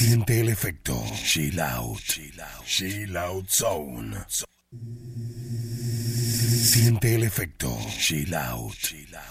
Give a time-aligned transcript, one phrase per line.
[0.00, 0.98] Siente el efecto.
[1.12, 1.98] Chill out.
[2.64, 3.46] Chill out.
[3.50, 4.16] zone.
[6.40, 7.76] Siente el efecto.
[7.98, 8.74] Chill out.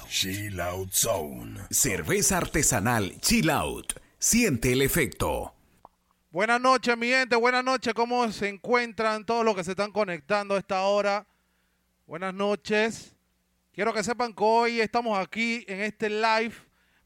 [0.07, 1.59] Chill out zone.
[1.71, 3.93] Cerveza artesanal Chill Out.
[4.19, 5.55] Siente el efecto.
[6.29, 7.35] Buenas noches, mi gente.
[7.35, 7.95] Buenas noches.
[7.95, 11.25] ¿Cómo se encuentran todos los que se están conectando a esta hora?
[12.05, 13.15] Buenas noches.
[13.73, 16.53] Quiero que sepan que hoy estamos aquí en este live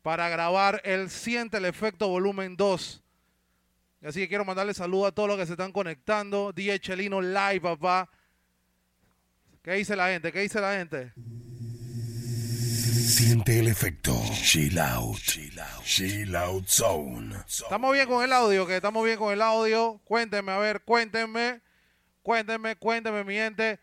[0.01, 3.02] para grabar el Siente el Efecto Volumen 2.
[4.03, 6.51] Así que quiero mandarle saludos a todos los que se están conectando.
[6.51, 8.09] DJ Chelino Live, papá.
[9.61, 10.31] ¿Qué dice la gente?
[10.31, 11.13] ¿Qué dice la gente?
[13.13, 14.21] Siente el efecto.
[14.33, 15.17] Chill out.
[15.83, 17.35] Chill out zone.
[17.47, 18.67] ¿Estamos bien con el audio?
[18.67, 20.01] ¿Que estamos bien con el audio?
[20.03, 21.61] Cuéntenme, a ver, cuéntenme.
[22.21, 23.79] Cuéntenme, cuéntenme, mi gente.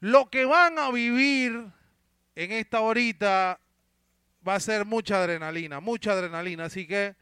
[0.00, 1.72] Lo que van a vivir
[2.34, 3.60] en esta horita
[4.46, 6.66] va a ser mucha adrenalina, mucha adrenalina.
[6.66, 7.16] Así que,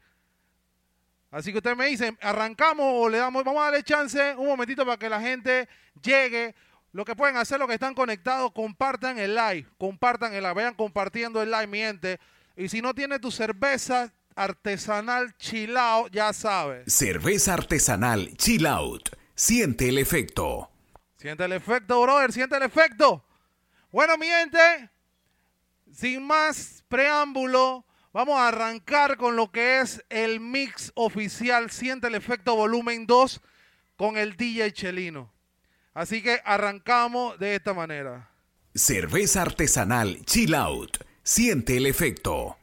[1.35, 4.85] así que ustedes me dicen, arrancamos o le damos, vamos a darle chance un momentito
[4.85, 5.67] para que la gente
[6.01, 6.55] llegue.
[6.93, 10.75] Lo que pueden hacer, los que están conectados, compartan el live, compartan el live, vayan
[10.75, 12.19] compartiendo el live, mi gente.
[12.55, 16.93] Y si no tienes tu cerveza artesanal chilao, ya sabes.
[16.93, 19.09] Cerveza artesanal Chill Out.
[19.33, 20.71] Siente el efecto.
[21.17, 23.25] Siente el efecto, brother, siente el efecto.
[23.91, 24.89] Bueno, mi gente,
[25.91, 32.15] sin más preámbulo, vamos a arrancar con lo que es el mix oficial Siente el
[32.15, 33.41] efecto volumen 2
[33.97, 35.33] con el DJ Chelino.
[35.93, 38.29] Así que arrancamos de esta manera.
[38.73, 40.99] Cerveza artesanal Chill Out.
[41.23, 42.57] Siente el efecto.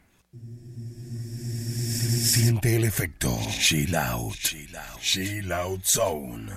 [2.22, 3.36] Siente el efecto.
[3.50, 4.36] Chill out.
[5.00, 6.52] Chill out zone.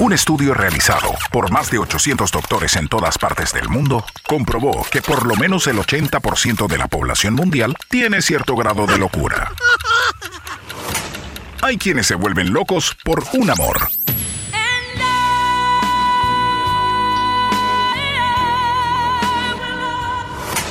[0.00, 5.00] Un estudio realizado por más de 800 doctores en todas partes del mundo comprobó que
[5.00, 9.52] por lo menos el 80% de la población mundial tiene cierto grado de locura.
[11.62, 13.88] Hay quienes se vuelven locos por un amor.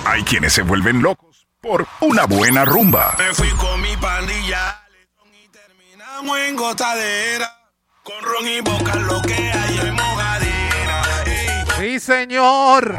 [0.05, 1.30] Hay quienes se vuelven locos
[1.61, 3.15] por una buena rumba.
[3.19, 4.83] Me fui con mi pandilla
[5.31, 7.57] y terminamos en gotadera.
[8.01, 11.03] Con ron y boca lo que hay en mojadera.
[11.27, 11.63] Ey.
[11.77, 12.97] Sí, señor.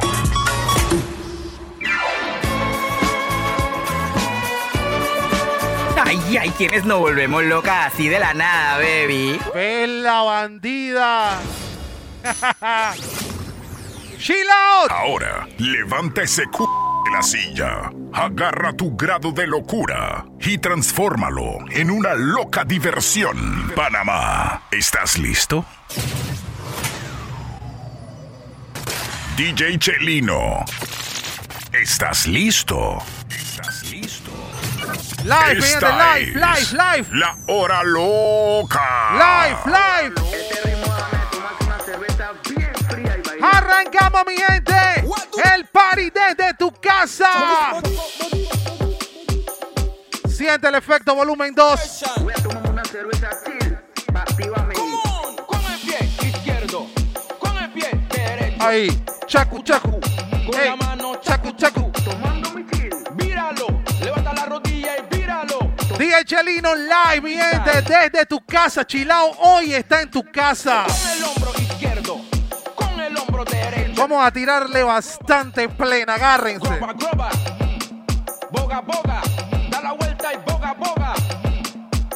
[6.05, 9.41] Ay, ay, quienes nos volvemos locas así de la nada, baby.
[9.55, 11.41] ¡Ve la bandida!
[14.19, 14.91] ¡Chill out!
[14.93, 21.91] Ahora, levanta ese c de la silla, agarra tu grado de locura y transfórmalo en
[21.91, 23.73] una loca diversión.
[23.75, 25.65] Panamá, ¿estás listo?
[29.37, 30.65] DJ Chelino,
[31.73, 32.99] ¿estás listo?
[33.31, 34.31] ¿Estás listo?
[35.25, 37.07] Live, Esta live, live, live.
[37.13, 39.13] La hora loca.
[39.13, 40.82] Live, live.
[43.43, 44.73] Arrancamos, mi gente.
[45.55, 47.81] El party desde tu casa.
[50.29, 52.05] Siente el efecto volumen 2.
[52.21, 53.79] Voy a tomarme una cerveza chill,
[54.15, 54.75] actívame.
[55.47, 56.87] Con el pie izquierdo,
[57.39, 58.63] con el pie derecho.
[58.65, 59.05] Ahí.
[59.27, 60.01] Chacu, chacu.
[60.01, 61.91] Con la mano, Chacu, chacu.
[62.05, 62.91] Tomando mi chill.
[63.13, 63.67] víralo.
[64.03, 65.59] Levanta la rodilla y víralo.
[65.99, 68.85] DJ Chelino live, mi gente, desde tu casa.
[68.87, 70.85] Chilao hoy está en tu casa.
[70.87, 71.82] Con el hombro izquierdo,
[74.03, 76.67] Vamos a tirarle bastante plena, agárrense.
[76.67, 77.31] Groba, groba.
[78.51, 79.23] Boga, boga.
[79.71, 81.15] Da la vuelta y boga, boga.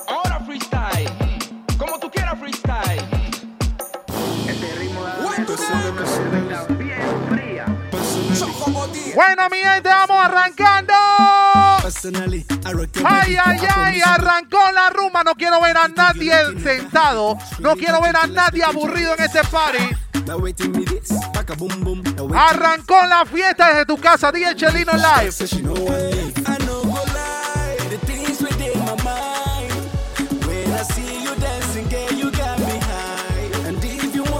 [0.08, 1.08] Ahora freestyle.
[1.78, 2.34] Como tú quieras.
[4.48, 5.00] Este ritmo.
[9.14, 10.92] Bueno, mi gente, vamos arrancando.
[13.04, 15.22] Ay, ay, ay, arrancó la rumba.
[15.22, 17.38] No quiero ver a nadie sentado.
[17.60, 20.05] No quiero ver a nadie aburrido en este party.
[22.34, 25.32] Arrancó la fiesta desde tu casa, DJ Chelino Live.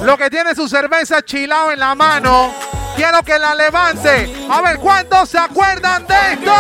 [0.03, 2.53] Lo que tiene su cerveza chilao en la mano.
[2.97, 4.47] Quiero que la levante.
[4.51, 6.53] A ver, ¿cuántos se acuerdan de esto?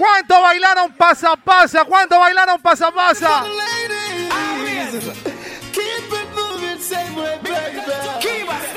[0.00, 1.84] ¿Cuánto bailaron pasa pasa?
[1.84, 3.44] ¿Cuánto bailaron pasa pasa?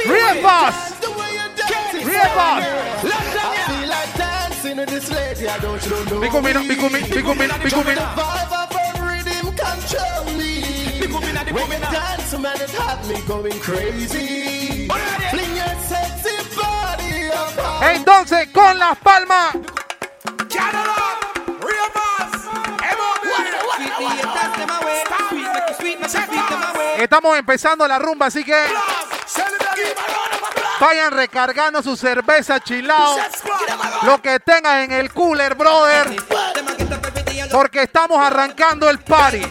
[0.06, 0.76] Riepas.
[2.04, 2.64] Riepas.
[6.20, 7.98] Become in, become in, become in, become in.
[17.82, 19.56] Entonces, con las palmas.
[27.04, 28.56] Estamos empezando la rumba, así que
[30.80, 33.18] vayan recargando su cerveza chilao.
[34.04, 36.16] Lo que tengan en el cooler, brother.
[37.52, 39.42] Porque estamos arrancando el party.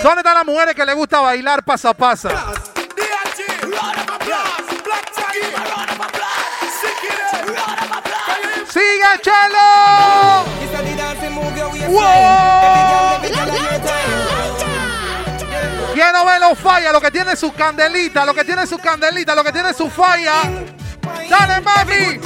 [0.00, 2.30] ¿Dónde están las mujeres que les gusta bailar pasa pasa?
[9.28, 10.44] ¡Sigue, Chelo!
[15.92, 19.44] Quiero ver los falla, lo que tiene su candelita, lo que tiene su candelita, lo
[19.44, 20.42] que tiene su falla.
[21.28, 22.20] ¡Dale, mami!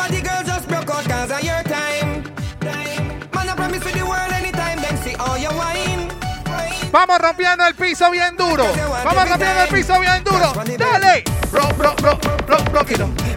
[6.93, 8.67] Vamos rompiendo el piso bien duro.
[9.05, 10.53] Vamos rompiendo el piso bien duro.
[10.79, 11.25] Dale.
[11.51, 12.85] Bro, bro, bro, bro, bro.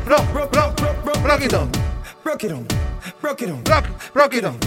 [0.06, 0.74] Bro, bro, bro,
[1.24, 1.72] bro, it on.
[2.24, 2.95] Broke it on.
[3.22, 3.64] Broke it on.
[3.66, 4.58] Rock, rock it on.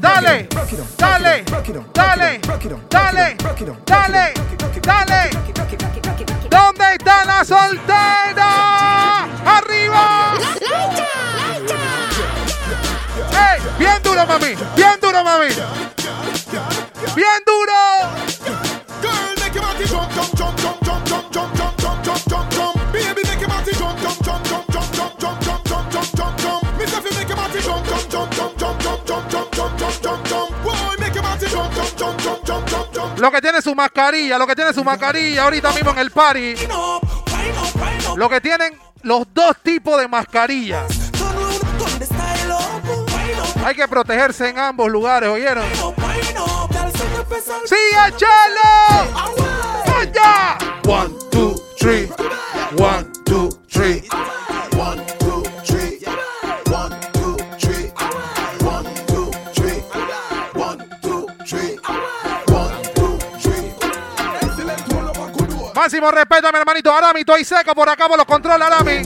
[0.00, 0.48] Dale,
[0.96, 1.44] dale,
[1.92, 2.44] dale,
[2.90, 3.36] dale,
[3.84, 4.34] dale,
[4.82, 5.30] dale.
[6.50, 9.24] ¿Dónde está la soltera?
[9.44, 10.34] ¡Arriba!
[13.32, 13.60] ¡Ey!
[13.78, 14.54] Bien duro, mami.
[14.76, 15.48] Bien duro, mami.
[17.14, 18.67] Bien duro.
[33.18, 36.54] Lo que tiene su mascarilla, lo que tiene su mascarilla ahorita mismo en el party.
[38.16, 41.10] Lo que tienen los dos tipos de mascarillas.
[43.64, 45.64] Hay que protegerse en ambos lugares, ¿oyeron?
[47.64, 49.08] ¡Sigue, Chelo!
[49.86, 50.58] ¡Vaya!
[50.86, 52.08] One, two, three.
[52.78, 54.08] One, two, three.
[65.78, 67.20] Máximo respeto a mi hermanito Arami.
[67.20, 68.96] Estoy seco por acá por los controles, Arami.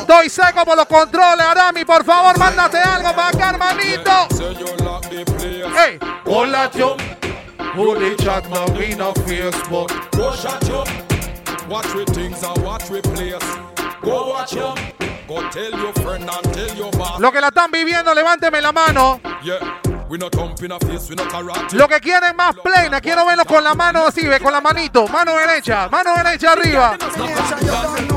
[0.00, 1.86] Estoy seco por los controles, Arami.
[1.86, 4.28] Por favor, mándate algo para acá, hermanito.
[5.74, 5.98] ¡Ey!
[6.26, 6.98] Hola, yo.
[7.74, 9.90] Holy chat, no we no Facebook.
[10.14, 10.84] Go shot you.
[11.66, 13.42] Watch with things and watch with players.
[14.02, 14.74] Go watch you.
[15.26, 17.18] Go tell your friend and tell your boss.
[17.18, 19.18] Lo que la están viviendo, levánteme la mano.
[19.42, 19.80] Yeah,
[21.72, 25.08] Lo que quieren más plena, quiero verlo con la mano así, ve, con la manito.
[25.08, 26.96] Mano derecha, mano derecha arriba.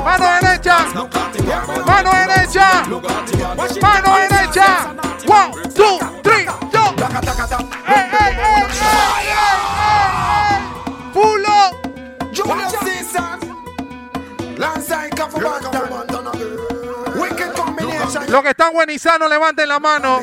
[0.04, 0.78] Mano derecha.
[1.86, 2.84] Mano derecha.
[3.82, 4.94] Mano derecha.
[5.28, 6.96] One, two, three, go.
[7.88, 10.58] ¡Ey, ey, ey, ey, ey, ey!
[11.14, 11.58] ¡Pulo!
[12.34, 13.40] Junior Season.
[18.30, 20.20] Los que están buenizanos, levanten la mano.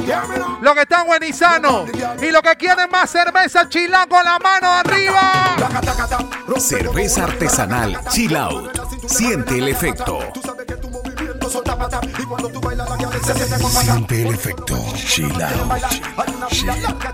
[0.60, 1.90] Los que están buenizanos.
[2.22, 5.56] Y los que quieren más cerveza, chilán con la mano arriba.
[6.56, 8.78] Cerveza artesanal Chill Out.
[9.08, 10.20] Siente el efecto.
[12.18, 13.58] Y cuando tú bailas la cabeza se te.
[13.58, 14.78] Siente el efecto.
[14.94, 15.82] Chill out.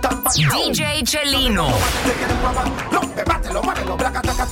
[0.00, 1.68] Tan DJ Chelino.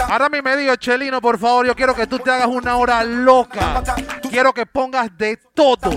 [0.09, 3.05] Ahora mi me dijo, Chelino, por favor, yo quiero que tú te hagas una hora
[3.05, 3.83] loca.
[4.29, 5.91] Quiero que pongas de todo.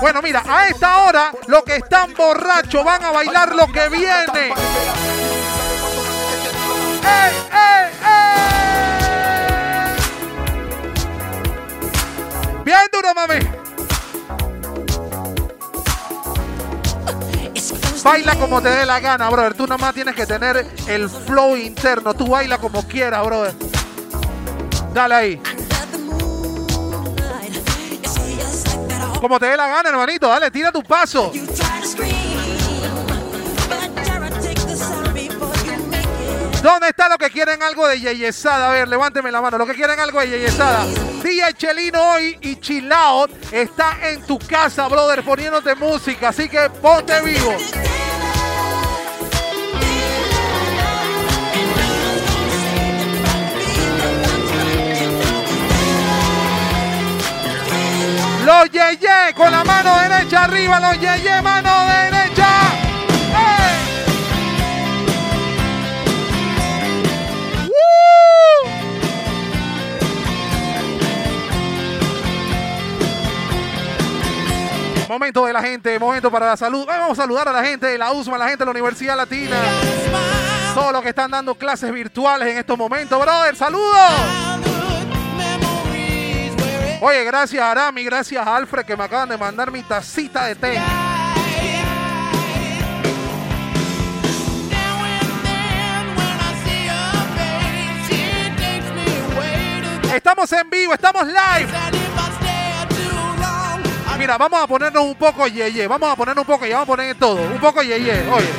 [0.00, 4.54] Bueno, mira, a esta hora los que están borrachos van a bailar lo que viene.
[7.02, 8.69] ¡Ey, ey, ey!
[12.70, 13.34] Bien duro, mami.
[18.04, 19.54] Baila como te dé la gana, brother.
[19.54, 22.14] Tú nada más tienes que tener el flow interno.
[22.14, 23.54] Tú baila como quieras, brother.
[24.94, 25.42] Dale ahí.
[29.20, 30.28] Como te dé la gana, hermanito.
[30.28, 31.32] Dale, tira tu paso.
[36.62, 38.68] ¿Dónde está los que quieren algo de Yeyesada?
[38.68, 39.56] A ver, levánteme la mano.
[39.56, 40.84] Los que quieren algo de Yeyesada.
[41.22, 46.28] DJ Chelino hoy y Chill Out está en tu casa, brother, poniéndote música.
[46.28, 47.56] Así que ponte vivo.
[58.44, 60.78] Los Yeye con la mano derecha arriba.
[60.78, 62.39] Los Yeye, mano derecha.
[75.10, 76.86] Momento de la gente, momento para la salud.
[76.86, 79.16] Vamos a saludar a la gente de la USMA, a la gente de la Universidad
[79.16, 79.56] Latina.
[80.72, 84.12] Todos los que están dando clases virtuales en estos momentos, brother, saludos.
[87.00, 90.54] Oye, gracias a Arami, gracias a Alfred que me acaban de mandar mi tacita de
[90.54, 90.80] té.
[100.14, 101.99] Estamos en vivo, estamos live.
[104.20, 106.86] Mira, vamos a ponernos un poco yeye, vamos a ponernos un poco y vamos a
[106.86, 108.50] poner todo, un poco yeye, oye.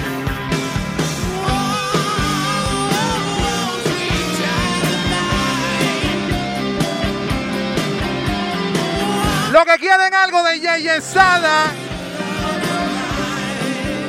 [9.52, 11.66] Lo que quieren algo de Yeye Sada.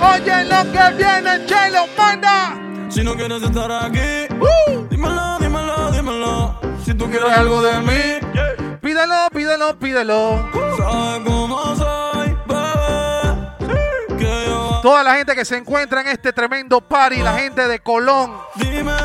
[0.00, 2.54] Oye lo que viene, Chelo, manda.
[2.88, 4.26] Si no quieres estar aquí,
[4.88, 6.60] dímelo, dímelo, dímelo.
[6.82, 10.62] Si tú quieres algo de mí, pídelo, pídelo, pídelo.
[14.82, 18.36] Toda la gente que se encuentra en este tremendo party, la gente de Colón,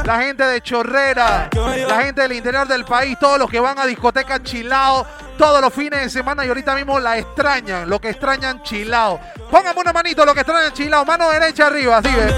[0.05, 1.51] la gente de Chorrera,
[1.87, 5.05] la gente del interior del país, todos los que van a discoteca chilao
[5.37, 9.19] todos los fines de semana y ahorita mismo la extrañan, lo que extrañan chilao.
[9.49, 12.33] Póngame una manito, lo que extrañan chilao, mano derecha arriba, así ves.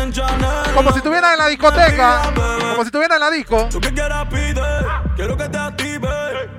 [0.75, 3.69] Como si estuvieran en la discoteca, como si estuvieran en la disco.
[3.81, 3.93] Que
[5.15, 6.07] quiero que te active.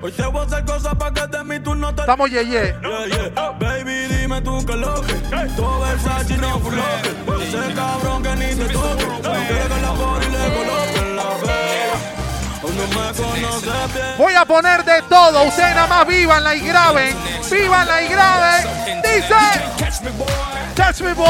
[0.03, 2.75] Hoy te voy a hacer cosas para que de mi turno te Estamos yeye.
[2.81, 3.51] Yeah, yeah.
[3.59, 5.13] Baby, dime tú qué lo que
[5.55, 10.55] Todo Versace no floque Ese cabrón que ni te toque Quiero que la body le
[10.55, 12.20] coloque la vela
[14.17, 17.15] Voy a poner de todo, ustedes nada más vívanla y graben,
[17.49, 19.01] vívanla y graben.
[19.01, 19.35] Dice,
[20.75, 21.27] Touch me boy.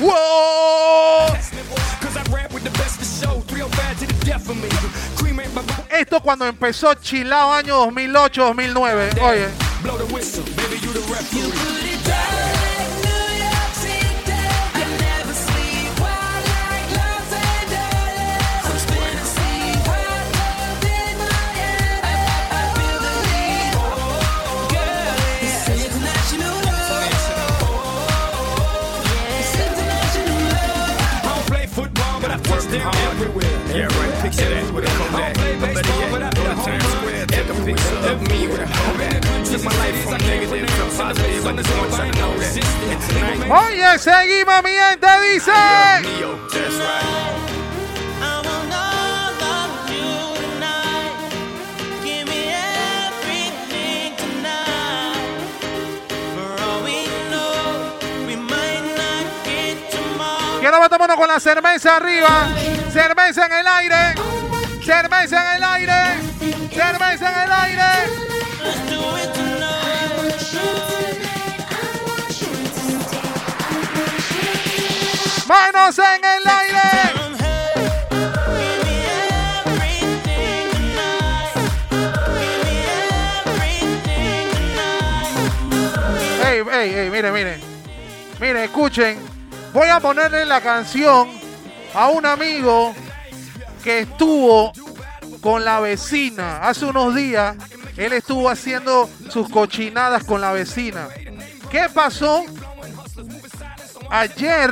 [0.00, 1.36] Wow.
[5.90, 9.20] Esto cuando empezó Chilao año 2008-2009.
[9.22, 9.48] Oye,
[32.70, 33.50] They're everywhere.
[33.74, 34.22] Yeah, right.
[34.22, 35.34] Picture that with a Kodak.
[35.60, 38.70] Or better yet, go to Times Square, take a picture of me with a
[39.50, 43.50] Took my life from negative to positive, but there's I know that.
[43.50, 45.46] Oye, seguimos, mi gente, dice.
[45.46, 47.49] That's right.
[60.60, 62.48] Quiero meternos con la cerveza arriba.
[62.92, 64.14] Cerveza en el aire.
[64.84, 65.92] Cerveza en el aire.
[66.70, 67.82] Cerveza en el aire.
[75.48, 76.80] Manos en el aire.
[86.44, 87.60] Ey, ey, ey, mire, mire.
[88.38, 89.29] Mire, escuchen.
[89.72, 91.28] Voy a ponerle la canción
[91.94, 92.94] a un amigo
[93.84, 94.72] que estuvo
[95.40, 97.56] con la vecina hace unos días.
[97.96, 101.08] Él estuvo haciendo sus cochinadas con la vecina.
[101.70, 102.44] ¿Qué pasó?
[104.10, 104.70] Ayer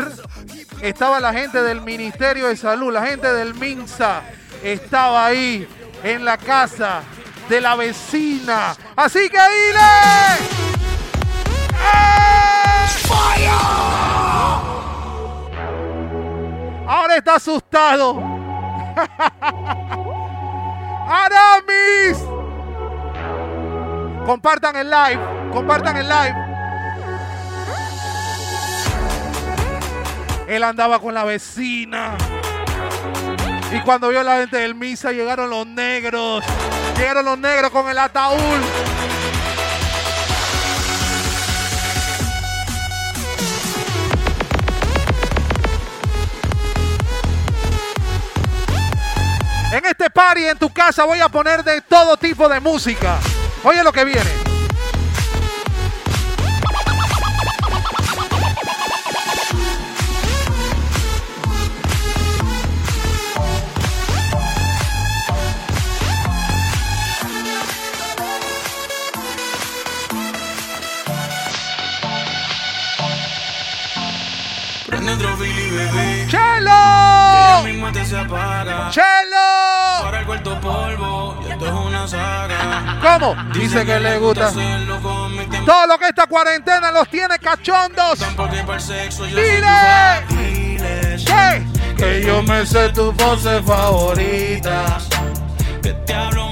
[0.82, 4.22] estaba la gente del Ministerio de Salud, la gente del MINSA
[4.64, 5.68] estaba ahí
[6.02, 7.02] en la casa
[7.48, 8.74] de la vecina.
[8.96, 9.80] Así que dile.
[11.72, 12.18] ¡Eh!
[16.88, 18.16] Ahora está asustado.
[21.07, 22.18] Aramis.
[24.25, 25.21] Compartan el live.
[25.52, 26.35] Compartan el live.
[30.49, 32.16] Él andaba con la vecina.
[33.71, 36.42] Y cuando vio la gente del misa, llegaron los negros.
[36.97, 38.38] Llegaron los negros con el ataúd.
[49.70, 53.18] En este party en tu casa voy a poner de todo tipo de música.
[53.64, 54.48] Oye lo que viene.
[75.38, 76.70] Philly, bebé ¡Chelo!
[76.70, 80.02] ya mismo te se apaga ¡Chelo!
[80.02, 83.35] Para el cuarto polvo Y esto es una saga ¿Cómo?
[83.52, 84.52] Dice que le gusta.
[84.52, 84.99] tiempo
[85.64, 88.18] Todo lo que esta cuarentena los tiene cachondos.
[88.78, 90.26] Sexo ¡Dile!
[90.28, 91.66] tu Diles ¿Qué?
[91.97, 94.99] Que yo me sé tu pose favorita.
[95.82, 96.47] Que te hablo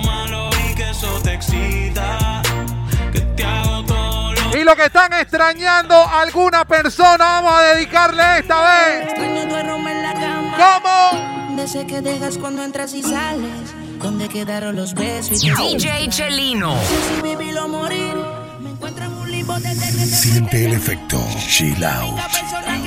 [4.67, 9.09] lo que están extrañando a alguna persona, vamos a dedicarle esta vez.
[9.11, 10.57] Extraño tu aroma en la cama.
[10.83, 11.57] ¿Cómo?
[11.57, 13.73] De ese que dejas cuando entras y sales.
[14.03, 16.77] Donde quedaron los besos y te DJ Chelino.
[16.83, 18.17] Si vivir o morir.
[18.59, 22.19] Me encuentro en un limbo desde que te Siente el efecto Chill Out.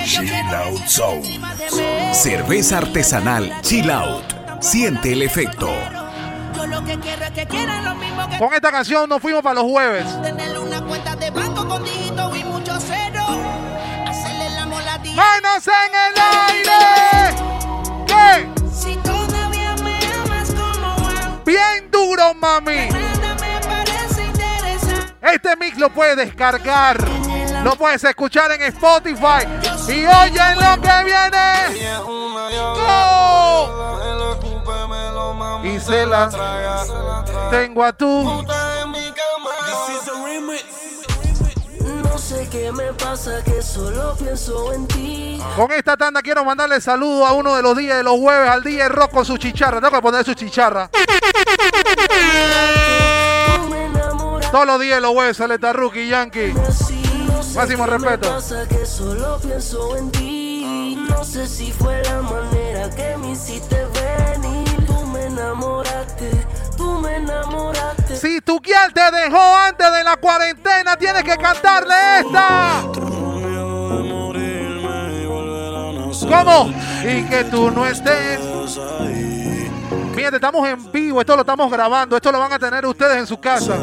[0.03, 1.39] Chill Out Zone.
[2.13, 4.25] Cerveza artesanal Chill Out.
[4.61, 5.71] Siente el efecto.
[8.37, 10.05] Con esta canción nos fuimos para los jueves.
[15.19, 16.15] ¡Manos en el
[16.47, 17.35] aire!
[18.07, 18.47] ¿Qué?
[18.73, 22.87] Si todavía me amas como Bien duro, mami.
[25.21, 26.97] Este mix lo puedes descargar.
[27.65, 29.45] Lo puedes escuchar en Spotify.
[29.89, 31.99] Y oyen lo que viene.
[32.55, 33.69] ¡Go!
[35.65, 36.29] Y se la
[37.51, 38.45] tengo a tú.
[42.49, 45.41] Qué me pasa, que solo pienso en ti.
[45.55, 48.63] Con esta tanda quiero mandarle saludo a uno de los días de los jueves, al
[48.63, 49.79] DJ Rock con su chicharra.
[49.79, 50.89] Tengo que poner su chicharra.
[54.51, 56.53] Todos los días de los jueves sale esta rookie Yankee.
[57.55, 58.37] Máximo respeto.
[58.67, 60.97] Que solo pienso en ti.
[61.09, 64.85] No sé si fue la manera que me hiciste venir.
[64.85, 66.58] Tú me enamoraste.
[68.13, 72.83] Si tu guial te dejó antes de la cuarentena, tienes que cantarle esta.
[76.27, 76.73] ¿Cómo?
[77.03, 78.39] Y que tú no estés.
[80.13, 83.27] Fíjate, estamos en vivo, esto lo estamos grabando, esto lo van a tener ustedes en
[83.27, 83.77] su casa.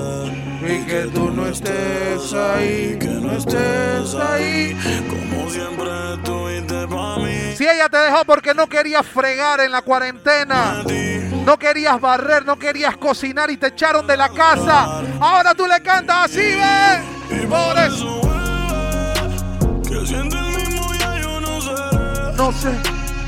[0.62, 4.76] Y que tú no estés ahí, que no estés ahí.
[5.08, 7.35] Como siempre estuviste pa' mí.
[7.56, 10.82] Si ella te dejó porque no querías fregar en la cuarentena,
[11.46, 15.80] no querías barrer, no querías cocinar y te echaron de la casa, ahora tú le
[15.80, 17.46] cantas así, ¿ves?
[17.48, 18.20] Por eso.
[22.36, 22.72] No sé.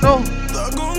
[0.02, 0.98] No no, Está con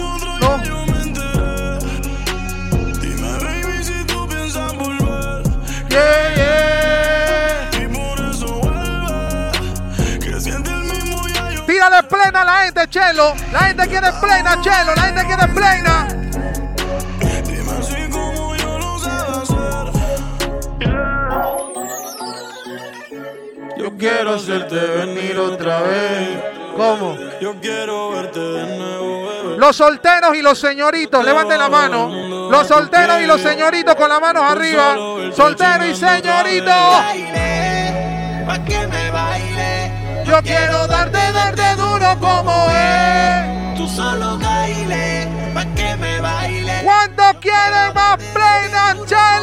[11.89, 13.33] Tírale plena la gente, Chelo.
[13.51, 14.93] La gente quiere plena, Chelo.
[14.95, 16.07] La gente quiere plena.
[23.75, 26.43] Yo quiero hacerte venir otra vez.
[26.77, 27.17] ¿Cómo?
[27.41, 29.57] Yo quiero verte de nuevo, bebé.
[29.57, 32.49] Los solteros y los señoritos, levanten la mano.
[32.51, 34.95] Los solteros y los señoritos con las manos arriba.
[35.35, 36.71] Soltero y señorito.
[40.25, 41.38] Yo quiero darte, darte
[42.17, 43.77] como es.
[43.77, 45.27] Tú solo baile.
[45.53, 46.81] Pa' que me baile.
[46.83, 48.17] ¿Cuánto quieren más
[49.05, 49.38] Chelo?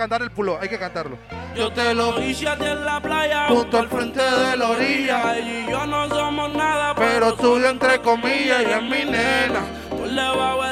[0.00, 1.18] Cantar el pulo, hay que cantarlo.
[1.54, 3.48] Yo te lo hice en la playa.
[3.48, 5.36] Junto al frente de la orilla.
[5.36, 6.94] Ella y yo no somos nada.
[6.94, 9.60] Pero tuyo entre comillas y es mi nena.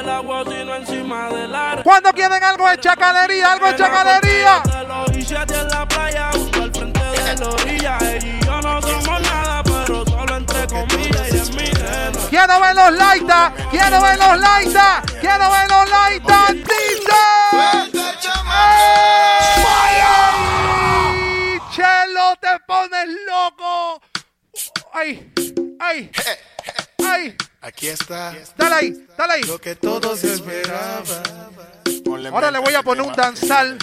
[0.09, 1.83] Agua, sino encima del.
[1.83, 3.53] ¿Cuándo quieren algo de chacalería?
[3.53, 4.63] ¿Algo de chacalería?
[4.63, 6.31] Te lo hice a ti en la playa.
[6.31, 7.97] Junto al frente de la orilla.
[8.01, 9.61] Ella y yo no somos nada.
[9.63, 12.19] Pero solo entre comillas y es mi nena.
[12.31, 16.53] Quiero ver los laitas, quiero ver los laitas, quiero ver los laitas.
[16.53, 17.38] Dice.
[22.69, 23.99] Pones loco.
[24.93, 25.33] Ay,
[25.79, 26.11] ay,
[27.03, 27.35] ay.
[27.61, 29.43] Aquí está Dale ahí, dale ahí.
[29.43, 31.23] lo que todos esperaban.
[32.31, 33.77] Ahora le voy a poner un danzal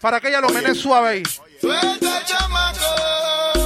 [0.00, 1.22] para que ella lo menee suave ahí.
[1.60, 2.78] Suelta, chamaco.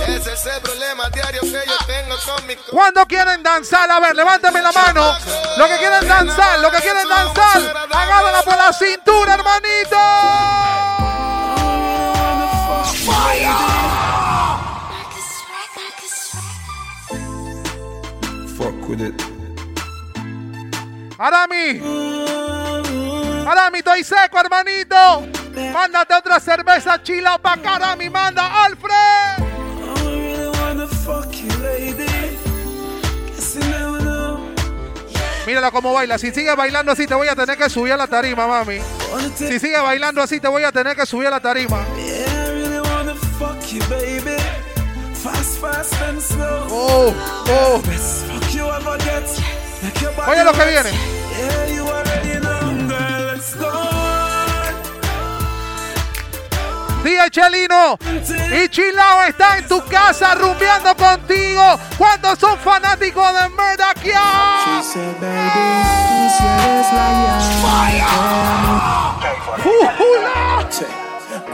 [0.09, 3.91] Ese es el problema diario que yo tengo con mi ¿Cuándo quieren danzar?
[3.91, 5.17] A ver, levántame la mano.
[5.59, 7.89] Lo que quieren danzar, lo que quieren danzar.
[7.93, 9.97] Agárrala por la cintura, hermanito.
[13.05, 13.96] Fuck
[18.89, 19.15] with it.
[21.19, 21.81] Arami.
[23.47, 25.27] Arami, estoy seco, hermanito.
[25.73, 28.11] Mándate otra cerveza chila pa' Arami.
[28.11, 29.47] Manda, Alfred.
[35.47, 36.19] Mírala cómo baila.
[36.19, 38.81] Si sigue bailando así, te voy a tener que subir a la tarima, mami.
[39.37, 41.87] Si sigue bailando así, te voy a tener que subir a la tarima.
[41.97, 44.36] Yeah, I really wanna fuck you, baby.
[45.27, 46.67] Fast, fast and slow.
[46.71, 47.13] Oh,
[47.49, 47.83] oh.
[47.85, 49.27] Best fuck you ever get.
[50.29, 50.91] Oye lo que viene.
[51.37, 54.75] Yeah, you already know, girl, let's start.
[57.03, 57.99] Día Chelino
[58.53, 61.79] y Chilao está en tu casa rumbeando contigo.
[61.99, 63.47] ¿Cuántos son fanáticos de?
[64.05, 65.87] She said, baby,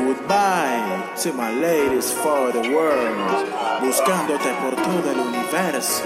[0.05, 3.47] Goodbye to my ladies for the world,
[3.81, 6.03] buscándote por todo el universo.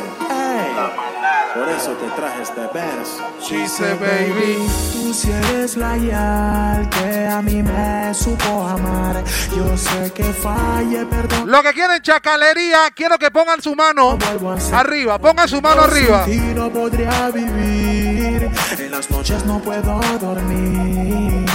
[1.57, 3.23] Por eso te traje este verso.
[3.41, 9.23] She said, baby, tú si eres la yal que a mí me supo amar.
[9.57, 11.51] Yo sé que falle, perdón.
[11.51, 14.19] Lo que quieren chacalería, quiero que pongan su mano
[14.73, 15.19] arriba.
[15.19, 16.25] Pongan su mano arriba.
[16.25, 18.51] Ti no podría vivir.
[18.79, 21.47] En las noches no puedo dormir.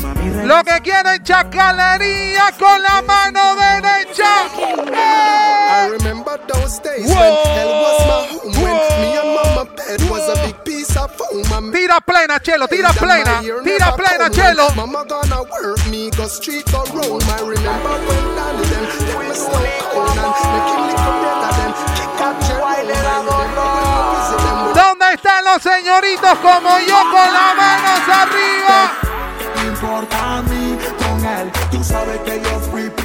[0.00, 4.48] Mami, Lo que quieren chacalería con la mano derecha.
[5.74, 8.62] I remember those days when hell was my home.
[8.62, 11.44] When me and mama bed was a big piece of foam.
[11.52, 14.30] And Tira plena, Chelo, tira plena, tira plena.
[14.30, 14.68] Chelo.
[24.74, 28.92] ¿Dónde están los señoritos como yo con las manos arriba?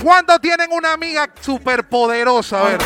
[0.04, 2.60] ¿Cuántos tienen una amiga superpoderosa?
[2.60, 2.82] A ver,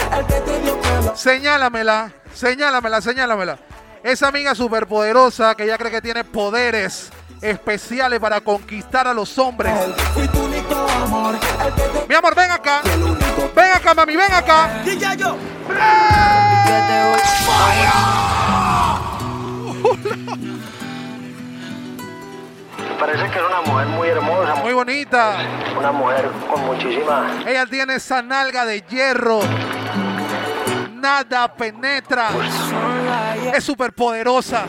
[1.15, 3.57] señálamela, señálamela, señálamela.
[4.03, 9.73] Esa amiga superpoderosa que ya cree que tiene poderes especiales para conquistar a los hombres.
[12.07, 12.81] Mi amor, ven acá.
[13.55, 14.83] Ven acá, mami, ven acá.
[15.17, 15.37] Yo.
[22.99, 25.37] Parece que es una mujer muy hermosa, Muy bonita.
[25.77, 27.41] una mujer con muchísima...
[27.47, 29.39] Ella tiene esa nalga de hierro.
[31.01, 32.29] Nada penetra.
[33.55, 34.67] Es superpoderosa.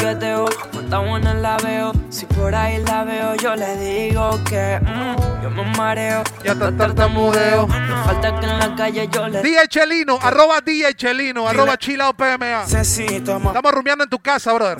[0.00, 1.92] Piqueteo, cuánta buena la veo.
[2.08, 6.22] Si por ahí la veo, yo le digo que mm, yo me mareo.
[6.42, 7.66] Ya está tartamudeo.
[7.66, 12.14] No falta que en la calle yo le DJ Chelino, arroba DJ Chelino, arroba chilao
[12.14, 12.64] PMA.
[12.64, 14.78] Estamos rumiando en tu casa, brother.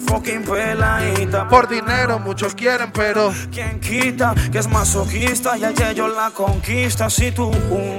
[1.49, 7.11] Por dinero, muchos quieren, pero Quien quita que es masoquista y ayer yo la conquista.
[7.11, 7.51] Si tú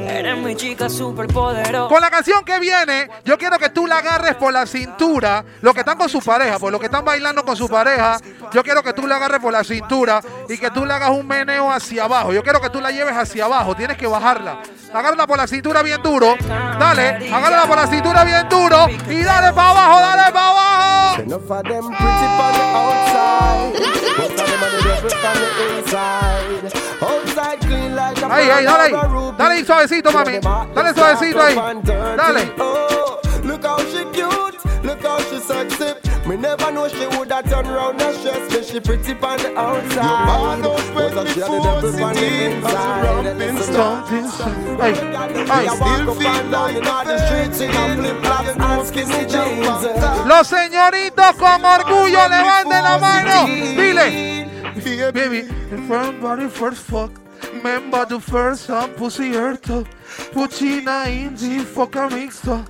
[0.08, 1.88] Eres mi chica super poderosa.
[1.88, 5.44] con la canción que viene, yo quiero que tú la agarres por la cintura.
[5.62, 8.20] Los que están con su pareja, por los que están bailando con su pareja,
[8.54, 11.28] yo quiero que tú la agarres por la cintura y que tú le hagas un
[11.28, 12.32] meneo hacia abajo.
[12.32, 14.62] Yo quiero que tú la lleves hacia abajo, tienes que bajarla.
[14.94, 16.36] Agárrala por la cintura bien duro.
[16.80, 20.72] Dale, agárrala por la cintura bien duro y dale para abajo, dale para abajo.
[28.30, 28.94] Ahí, ahí, dale ahí.
[29.38, 30.40] Dale ahí suavecito, mami.
[30.74, 31.56] Dale suavecito ahí.
[31.84, 32.54] Dale.
[33.44, 36.11] Look how she cute, look how she sexy.
[36.28, 38.64] Me never know she would have turned round and stress me.
[38.64, 40.60] She pretty on the outside.
[40.62, 43.32] Most of she had the devil on the inside.
[43.38, 44.52] Listen.
[44.80, 44.94] Ay,
[45.50, 45.66] ay.
[45.66, 49.84] I walk up and down in all the streets in a flip-flops and skinny jeans.
[50.28, 53.48] Los señoritos con orgullo levanten la mano.
[53.76, 54.48] Dile.
[55.12, 57.12] Baby, the first body first fuck.
[57.54, 59.64] Remember the first time pussy hurt.
[60.34, 62.66] Puchina in the fuck mixto.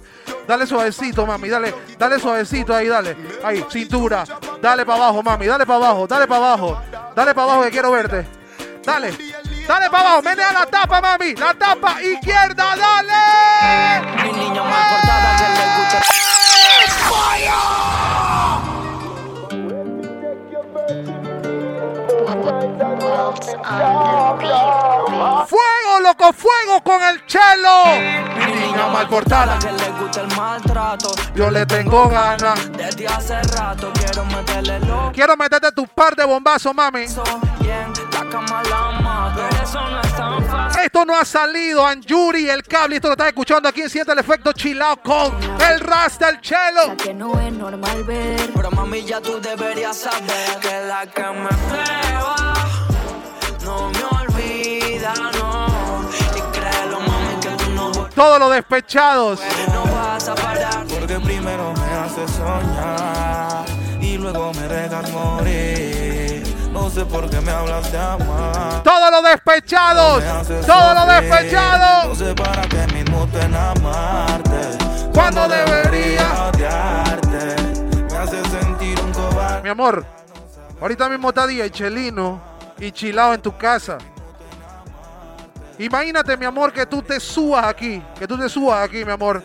[0.52, 3.16] Dale suavecito, mami, dale, dale suavecito ahí, dale.
[3.42, 4.26] Ahí, cintura.
[4.62, 6.82] Dale para abajo, mami, dale para abajo, dale para abajo.
[7.16, 8.28] Dale para abajo que quiero verte.
[8.84, 9.18] Dale.
[9.66, 11.36] Dale para abajo, menea la tapa, mami.
[11.36, 14.24] La tapa izquierda, dale.
[14.24, 16.02] Mi más portada que le gusta.
[25.48, 27.86] Fuego, loco, fuego con el chelo.
[28.38, 29.58] Mi niña mal portada.
[29.60, 31.12] Que le gusta el maltrato.
[31.36, 32.72] Yo le tengo ganas.
[32.72, 37.06] Desde hace rato quiero meterle lo Quiero meterte tu par de bombazos, mami.
[37.60, 37.92] bien.
[38.14, 39.42] La cama la mato.
[39.50, 40.82] Pero eso no es tan fácil.
[40.82, 42.96] Esto no ha salido, Anjuri, el cable.
[42.96, 45.38] Esto lo estás escuchando aquí en Siente el Efecto Chilao con
[45.70, 46.96] el Rasta, el chelo.
[46.98, 48.52] que no es normal ver.
[48.54, 52.21] Pero mami, ya tú deberías saber que la que me prueba
[53.64, 56.10] no me olvida, no.
[56.38, 59.40] Y créelo, mami, que tú no, Todos los despechados.
[59.74, 60.86] no vas a parar.
[60.88, 63.66] Porque primero me hace soñar
[64.00, 66.44] y luego me dejas morir.
[66.72, 68.82] No sé por qué me hablas de amar.
[68.84, 70.24] Todos los despechados.
[70.24, 72.06] Haces Todos los despechados.
[72.08, 74.78] No sé para qué mismo te amarte.
[75.14, 76.50] Cuando debería.
[76.54, 77.56] odiarte.
[78.10, 79.64] Me hace sentir un cobarde.
[79.64, 80.06] Mi amor,
[80.82, 82.42] ahorita mismo está día y Chelino
[82.78, 83.98] y Chilao en tu casa.
[85.78, 88.02] Imagínate, mi amor, que tú te subas aquí.
[88.20, 89.42] Que tú te subas aquí, mi amor.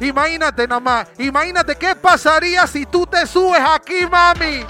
[0.00, 1.08] Imagínate nada más.
[1.18, 4.64] Imagínate qué pasaría si tú te subes aquí, mami.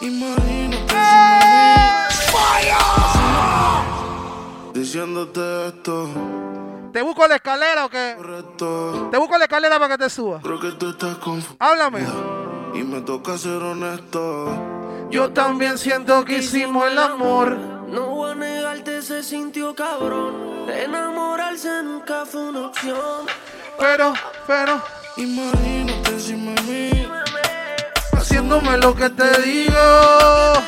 [0.00, 0.62] Imagínate
[4.72, 6.08] Diciéndote esto.
[6.92, 8.16] ¿Te busco la escalera o qué?
[9.10, 10.42] Te busco la escalera para que te subas.
[10.42, 11.16] Creo que tú estás.
[11.58, 12.00] Háblame.
[12.74, 14.81] Y me toca ser honesto.
[15.12, 17.56] Yo también siento que hicimos el amor.
[17.88, 20.66] No voy a negarte, se sintió cabrón.
[20.70, 23.26] Enamorarse nunca fue una opción.
[23.78, 24.14] Pero,
[24.46, 24.82] pero.
[25.18, 27.06] Imagínate si me vi
[28.14, 29.74] Haciéndome lo que te digo.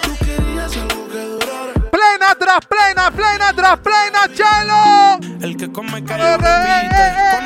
[0.02, 1.72] Tú querías algo que durara.
[1.90, 5.38] Plena tras plena, plena tras plena, chelo.
[5.40, 7.00] El que come Eh, eh, repite.
[7.00, 7.44] eh, Con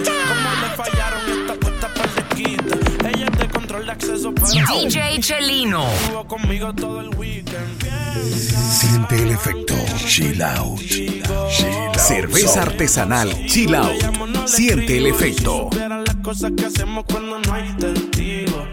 [0.00, 0.25] ella
[3.90, 5.86] acceso, DJ Chelino.
[6.02, 7.84] estuvo conmigo todo el weekend.
[8.36, 9.74] Siente el efecto.
[10.06, 10.78] Chill out.
[10.80, 11.96] Chill out.
[11.96, 14.46] Cerveza artesanal Chill Out.
[14.46, 15.70] Siente el efecto.
[15.70, 18.64] Verán las cosas que hacemos cuando no hay testigos.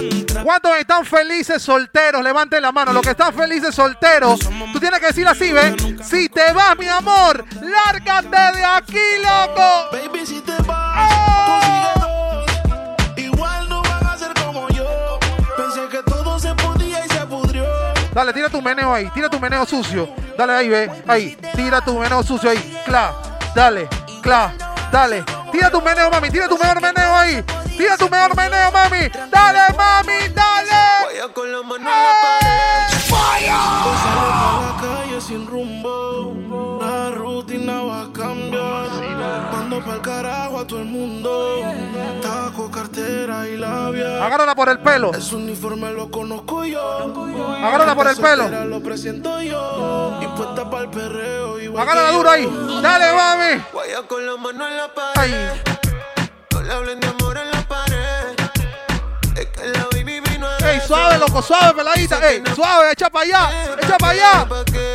[0.00, 2.22] Mientras ¿Cuántos están felices solteros?
[2.22, 2.92] Levanten la mano.
[2.92, 4.40] Los que están felices solteros,
[4.72, 5.74] tú tienes que decir así, ¿ves?
[6.02, 9.90] Si te vas, mi amor, lárgate de aquí, loco.
[9.92, 12.03] Baby, si te vas,
[18.14, 20.08] Dale, tira tu meneo ahí, tira tu meneo sucio.
[20.38, 21.36] Dale ahí, ve, ahí.
[21.56, 22.80] Tira tu meneo sucio ahí.
[22.84, 23.12] Cla,
[23.56, 23.88] dale,
[24.22, 24.52] cla,
[24.92, 25.24] dale.
[25.50, 27.44] Tira tu meneo, mami, tira tu mejor meneo ahí.
[27.76, 29.10] Tira tu mejor meneo, mami.
[29.32, 30.70] Dale, mami, dale.
[31.06, 32.54] Vaya con la mano en la pared.
[34.60, 36.78] La calle sin rumbo.
[36.80, 38.90] La rutina va a cambiar.
[39.52, 41.64] Mando pa'l carajo a todo el mundo.
[43.42, 44.24] Y labia.
[44.24, 45.12] Agárrala por el pelo.
[45.12, 46.80] Ese uniforme lo conozco yo.
[47.62, 48.48] Agárrala por el pelo.
[48.64, 50.18] Lo presento yo.
[50.22, 51.56] Y puesta para el perreo.
[51.78, 52.48] Agárrala duro ahí.
[52.82, 53.62] Dale, mami.
[53.74, 55.50] Vaya con la mano en la pared.
[56.52, 58.36] No le hablen de amor en la pared.
[59.36, 62.30] Es que la baby vino a Ey, suave, loco, suave, peladita.
[62.30, 64.46] Ey, suave, echa para allá, echa para allá.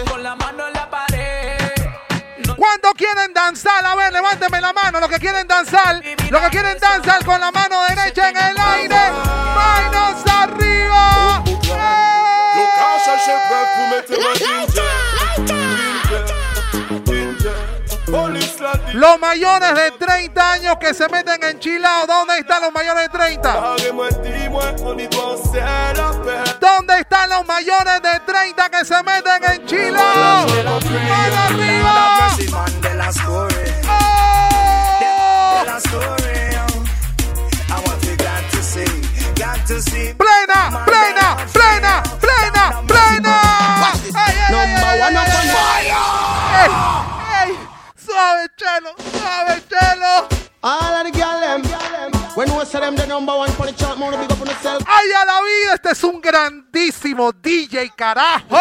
[0.10, 1.09] Con la mano en la pared.
[2.60, 3.86] ¿Cuántos quieren danzar?
[3.86, 5.00] A ver, levánteme la mano.
[5.00, 9.29] Los que quieren danzar, los que quieren danzar con la mano derecha en el aire.
[18.94, 23.10] Los mayores de 30 años que se meten en Chilao, ¿dónde están los mayores de
[23.10, 23.76] 30?
[26.60, 30.48] ¿Dónde están los mayores de 30 que se meten en Chilao?
[30.48, 32.30] ¡Mano arriba!
[40.18, 43.42] ¡Plena, plena, plena, plena, plena!
[44.16, 44.34] ¡Ay,
[45.76, 47.09] ay, ay,
[48.20, 48.92] ¡Suave, chelo!
[49.18, 50.28] ¡Suave, chelo!
[50.62, 51.64] All of the girl them,
[52.36, 54.84] when we say them the number one for the chart, more big up on yourself.
[54.86, 55.76] ¡Ay, a la vida!
[55.76, 58.58] Este es un grandísimo DJ, carajo.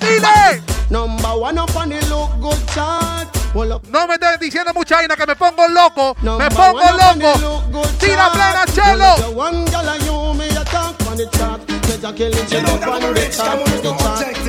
[0.00, 0.60] ¡Dile!
[0.90, 3.28] Number one up on the look good chart.
[3.54, 6.16] No me estés diciendo mucha vaina que me pongo loco.
[6.20, 7.86] Me pongo loco.
[8.00, 9.14] Tira plena, chelo.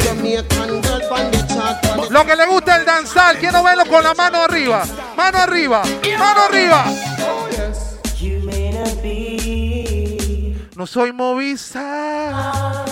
[0.03, 0.99] Jamaican girl
[1.31, 1.42] the
[2.09, 4.83] Lo que le gusta el danzar, quiero verlo con la mano arriba.
[5.15, 5.83] Mano arriba,
[6.19, 6.85] mano arriba.
[10.75, 12.83] No soy movisa.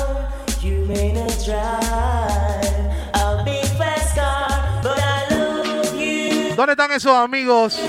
[6.55, 7.79] ¿Dónde están esos amigos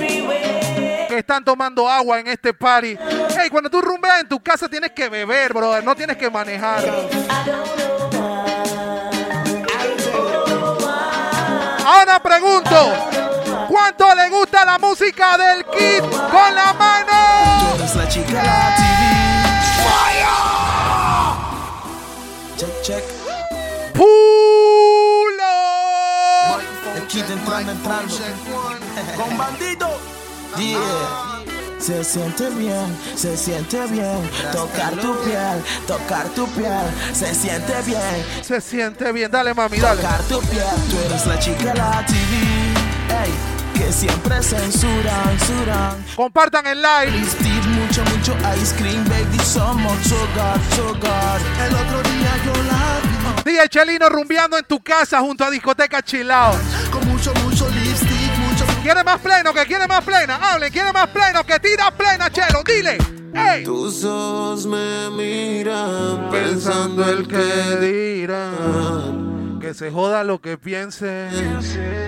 [1.09, 2.96] que están tomando agua en este party?
[3.38, 6.83] Hey, cuando tú rumbeas en tu casa tienes que beber, brother, no tienes que manejar.
[12.02, 12.92] Ahora pregunto,
[13.68, 17.76] ¿cuánto le gusta la música del Kid con la mano?
[17.76, 19.22] Eres la chica de la TV.
[22.56, 23.04] Check, check.
[23.94, 24.10] ¡Pulo!
[26.96, 28.14] El kid entrando, entrando.
[29.16, 29.88] Con bandito.
[30.56, 31.41] Yeah.
[31.83, 34.31] Se siente bien, se siente bien.
[34.53, 36.87] Tocar tu piel, tocar tu piel.
[37.12, 38.25] Se siente bien.
[38.40, 40.01] Se siente bien, dale mami, dale.
[40.01, 40.62] Tocar tu piel.
[40.88, 43.25] Tú eres la chica de la TV.
[43.25, 43.33] Ey,
[43.75, 46.05] que siempre censuran, censuran.
[46.14, 47.18] Compartan el live.
[47.18, 49.40] Lipstick, mucho, mucho ice cream, baby.
[49.45, 51.40] Somos sugar, sugar.
[51.66, 53.51] El otro día yo la vi.
[53.51, 56.55] DJ Chelino rumbeando en tu casa junto a discoteca Chilao.
[56.92, 57.41] Con mucho.
[58.83, 59.53] ¿Quiere más pleno?
[59.55, 60.37] ¿Que quiere más plena?
[60.37, 61.45] Hable, ¿quiere más pleno?
[61.45, 62.99] Que tira plena, Chelo, dile.
[63.35, 63.64] ¡Ey!
[63.64, 69.59] Tus ojos me miran Pensando el que dirán.
[69.61, 71.29] Que se joda lo que piense.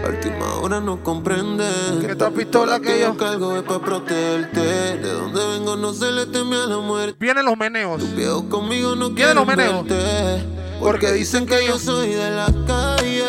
[0.05, 1.65] A última hora no comprende
[2.01, 4.61] Que esta pistola que yo- cargo es para protegerte.
[4.61, 7.17] De donde vengo no se le teme a la muerte.
[7.21, 8.15] Vienen los meneos.
[8.17, 9.87] Viejos conmigo no Vienen los meneos.
[9.87, 10.45] verte.
[10.81, 13.25] Porque dicen que yo soy de la calle.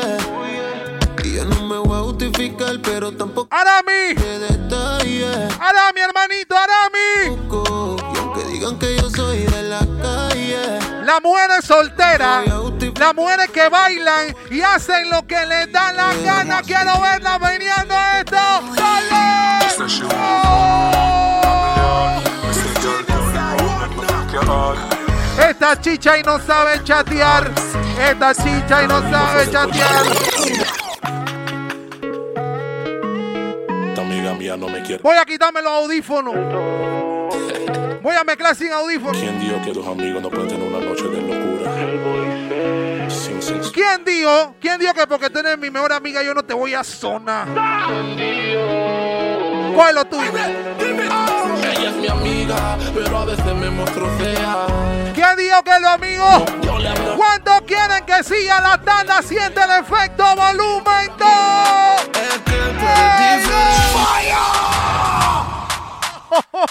[1.35, 4.15] Yo no me voy a justificar, pero tampoco ¡Arami!
[5.59, 7.35] ¡Arami, hermanito, Arami!
[8.13, 10.79] Y aunque digan que yo soy de la calle.
[11.03, 12.45] Las mujeres solteras,
[12.97, 16.61] las mujeres que bailan y hacen lo que les da la gana.
[16.61, 18.37] Quiero verlas veniendo esto.
[18.77, 19.65] ¡Dale!
[25.49, 27.51] Esta chicha y no sabe chatear.
[27.99, 30.05] Esta chicha y no sabe chatear.
[34.31, 35.01] Amiga mía no me quiere.
[35.03, 36.33] Voy a quitarme los audífonos.
[38.01, 39.17] Voy a mezclar sin audífonos.
[39.17, 41.71] ¿Quién dijo que los amigos no pueden tener una noche de locura?
[43.09, 44.55] Sin, sin, ¿Quién dijo?
[44.59, 47.47] ¿Quién dijo que porque tú eres mi mejor amiga yo no te voy a sonar?
[49.75, 50.17] Cógelo tú.
[50.21, 51.44] Ella
[51.95, 54.65] es mi amiga, pero a veces me muestro fea.
[55.13, 56.43] ¿Quién dijo que los amigos?
[57.15, 59.21] ¿Cuántos quieren que siga la tanda?
[59.21, 61.27] Siente el efecto volumen 2.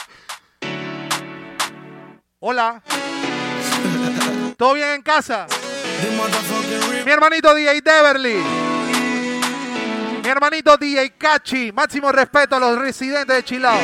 [2.41, 2.83] Hola.
[4.57, 5.47] ¿Todo bien en casa?
[7.05, 8.43] Mi hermanito DJ Deverly.
[10.23, 11.73] Mi hermanito DJ Cachi.
[11.73, 13.79] Máximo respeto a los residentes de Chilao.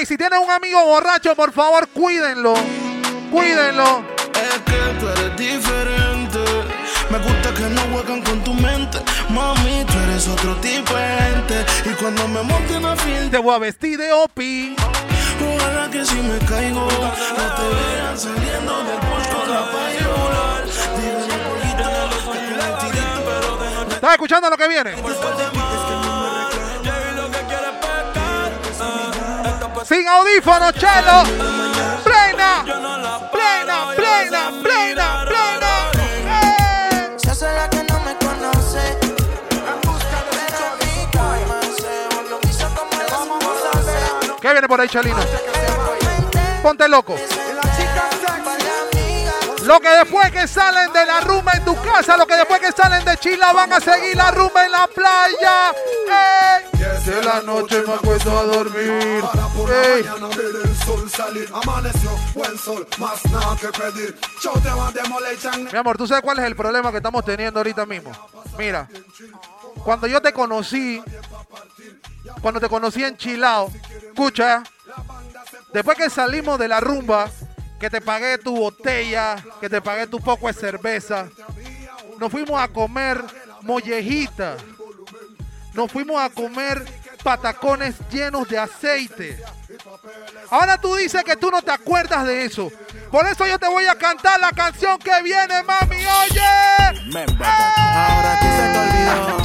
[0.00, 2.54] Si tienes un amigo borracho, por favor, cuídenlo.
[3.30, 4.02] Cuídenlo.
[4.34, 6.40] Es que tú eres diferente.
[7.10, 8.98] Me gusta que no juegan con tu mente.
[9.28, 11.66] Mami, tú eres otro tipo de gente.
[11.84, 14.74] Y cuando me monte en la fiesta, Te voy a vestir de Opi.
[15.56, 19.60] ojalá que si me caigo, no te vean saliendo del con la
[23.06, 23.94] déjame.
[23.94, 24.94] ¿Estás escuchando lo que viene?
[29.84, 31.24] Sin audífonos, chelo.
[32.04, 32.64] Plena.
[33.32, 35.52] Plena, plena, plena, plena.
[44.40, 45.18] ¿Qué viene por ahí, Chalino?
[46.62, 47.14] Ponte loco.
[49.64, 52.72] Lo que después que salen de la rumba en tu casa, lo que después que
[52.72, 55.72] salen de Chila van a seguir la rumba en la playa.
[56.08, 56.64] ¡Ey!
[57.04, 59.22] De la noche me acuesto a dormir.
[59.22, 60.02] Para por la Ey.
[60.04, 61.48] mañana ver el sol salir.
[61.52, 64.18] Amaneció buen sol, más nada que pedir.
[64.42, 65.38] Yo te voy a demoler,
[65.72, 68.10] Mi amor, ¿tú sabes cuál es el problema que estamos teniendo ahorita mismo?
[68.58, 68.88] Mira,
[69.84, 71.02] cuando yo te conocí,
[72.40, 73.70] cuando te conocí en Chilao,
[74.08, 74.62] escucha,
[75.72, 77.28] después que salimos de la rumba,
[77.82, 81.28] que te pagué tu botella, que te pagué tu poco de cerveza,
[82.16, 83.20] nos fuimos a comer
[83.62, 84.56] mollejita,
[85.74, 86.84] nos fuimos a comer
[87.24, 89.42] patacones llenos de aceite.
[90.48, 92.70] Ahora tú dices que tú no te acuerdas de eso.
[93.10, 95.96] Por eso yo te voy a cantar la canción que viene, mami.
[95.96, 96.40] Oye.
[97.40, 99.42] Ahora se te olvidó.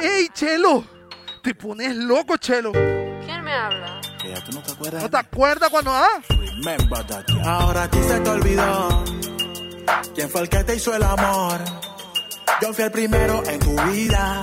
[0.00, 0.82] ¡Ey, Chelo!
[1.42, 2.72] Te pones loco, Chelo.
[2.72, 3.99] ¿Quién me habla?
[4.30, 5.02] Que ya tú no te acuerdas.
[5.02, 6.08] ¿No te acuerdas cuando, ah?
[6.28, 7.24] Remember that.
[7.44, 9.04] Ahora a ti se te olvidó.
[10.14, 11.58] ¿Quién fue el que te hizo el amor?
[12.62, 14.40] Yo fui el primero en tu vida.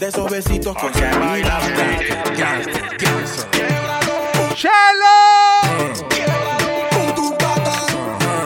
[0.00, 1.60] De esos besitos con semilla.
[4.54, 4.72] ¡Chelo!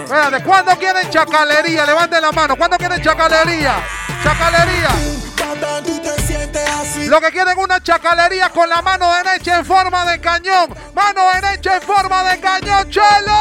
[0.03, 1.87] Espérate, ¿cuándo quieren chacalería?
[1.87, 2.57] Levanten la mano.
[2.57, 3.77] ¿Cuándo quieren chacalería?
[4.25, 5.18] Chacalería.
[5.85, 7.07] Tú te sientes así.
[7.07, 10.75] Lo que quieren una chacalería con la mano derecha en forma de cañón.
[10.95, 13.39] Mano derecha en forma de cañón, Chelo.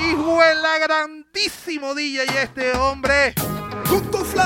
[0.00, 3.34] Hijo de la grandísimo DJ este hombre.
[3.88, 4.42] Good to fly.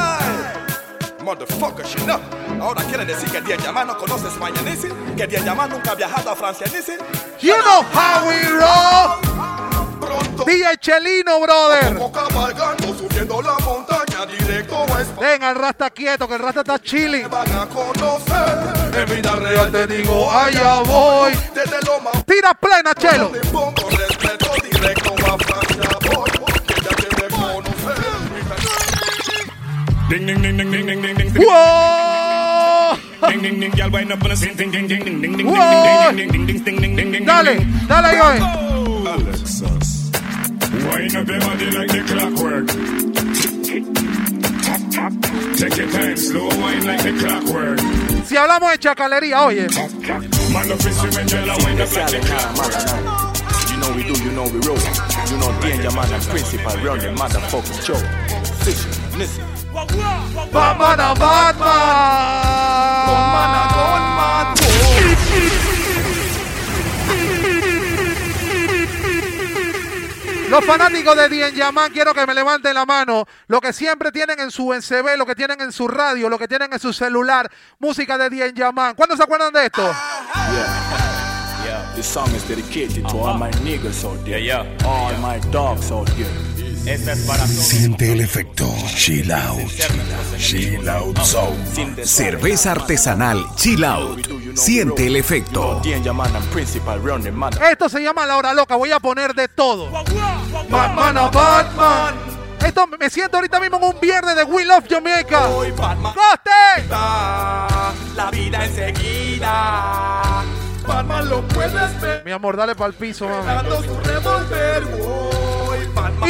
[1.22, 2.20] Motherfucker, you know.
[2.60, 6.98] Ahora quieren decir que Dianyama no conoce españolese, que Dianyama nunca ha viajado a Francianese.
[7.40, 9.59] You know how we roll.
[10.46, 11.98] DJ Chelino, brother.
[12.12, 15.28] cabalgando, subiendo la montaña directo a España.
[15.28, 17.28] Ven al Rasta quieto, que el Rasta está chilling.
[17.30, 18.98] Van a conocer.
[18.98, 21.32] En vida real te digo, allá voy.
[21.54, 23.30] Desde lo más Tira plena, Chelo.
[23.52, 25.98] pongo respeto directo a Francia.
[26.10, 26.30] Voy.
[30.10, 31.34] Ding ding ding ding ding ding ding ding.
[31.46, 32.96] ¡Wow!
[33.28, 34.56] Ding ding ding, y'all wind up on a scene.
[34.56, 36.10] Ding ding ding ding ding ding ding Whoa.
[36.16, 37.24] ding ding ding ding ding ding ding.
[37.24, 37.54] Dale,
[37.86, 38.40] dale.
[39.06, 39.62] Alexis,
[40.72, 42.66] wind up your body like the clockwork.
[45.56, 47.78] Take your time, slow wine like the clockwork.
[48.24, 49.66] Si hablamos de chacalería, oye.
[53.68, 54.78] You know we do, you know we roll.
[55.28, 57.98] You know danger man and principal run the motherfucking show.
[58.64, 59.44] Listen, listen.
[60.52, 62.40] Batman, Batman.
[70.50, 73.24] Los fanáticos de Dien Yaman, quiero que me levanten la mano.
[73.46, 76.48] Lo que siempre tienen en su NCB, lo que tienen en su radio, lo que
[76.48, 77.48] tienen en su celular.
[77.78, 78.94] Música de Dien Yaman.
[78.96, 79.82] ¿Cuándo se acuerdan de esto?
[81.64, 84.42] Yeah, this song is dedicated to all my niggas out there.
[84.42, 86.50] Yeah, All my dogs out there.
[86.86, 88.66] Esta es para Siente el efecto.
[88.96, 89.60] Chill out.
[90.38, 92.04] Chill out zone.
[92.04, 94.26] Cerveza artesanal Chill Out.
[94.60, 95.80] Siente el efecto.
[97.70, 98.76] Esto se llama La Hora Loca.
[98.76, 99.90] Voy a poner de todo.
[100.68, 102.14] Batman a Batman.
[102.62, 105.46] Esto me siento ahorita mismo en un viernes de We Love Jamaica.
[105.46, 106.88] ¡Coste!
[106.90, 110.44] La vida enseguida.
[110.86, 112.22] Batman lo puedes ver.
[112.26, 113.66] Mi amor, dale para el piso, mami.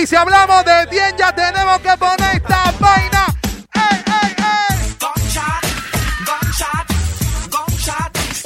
[0.00, 3.26] Y si hablamos de 10, ya tenemos que poner esta vaina.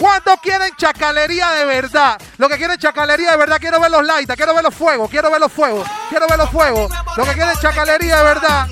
[0.04, 2.20] ¿Cuántos quieren chacalería de verdad?
[2.36, 5.30] Lo que quieren chacalería de verdad, quiero ver los lights, quiero ver los fuegos, quiero
[5.30, 6.92] ver los fuegos, quiero ver los fuegos.
[7.16, 8.66] Lo que quieren chacalería de verdad.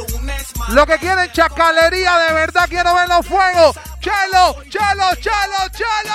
[0.68, 3.78] Lo que quieren chacalería de verdad, quiero ver los fuegos.
[4.00, 6.12] ¡Chelo, chelo, chelo, chelo!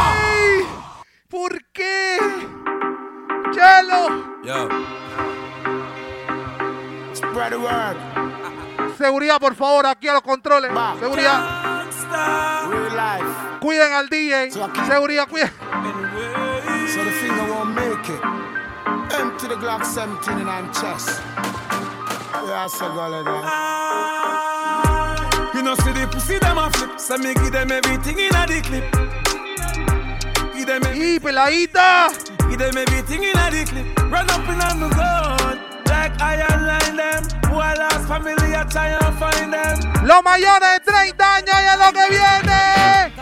[0.00, 0.66] ¡Ay!
[1.28, 2.18] ¿Por qué?
[3.52, 4.08] ¡Chelo!
[7.14, 8.37] Spread the word.
[8.98, 10.72] Seguridad, por favor, aquí a los controles.
[10.98, 11.84] Seguridad.
[12.68, 13.24] Real life.
[13.60, 14.50] Cuiden al DJ.
[14.50, 15.52] Seguridad, cuiden.
[16.92, 18.20] So the finger won't make it.
[19.20, 21.20] Empty the Glock 17 in I'm chest.
[22.44, 23.44] Yeah, so go like that.
[25.54, 26.98] You know, see the pussy them a flip.
[26.98, 28.84] So me give them everything in a the clip.
[30.56, 32.08] Give them Y peladita.
[32.50, 33.86] Give them everything in a the clip.
[34.10, 35.58] Run up in on the gun.
[35.86, 37.22] Like iron line them.
[37.22, 37.37] Who I lost family, I try and find them.
[40.08, 43.12] Los mayores de 30 años y es lo que viene.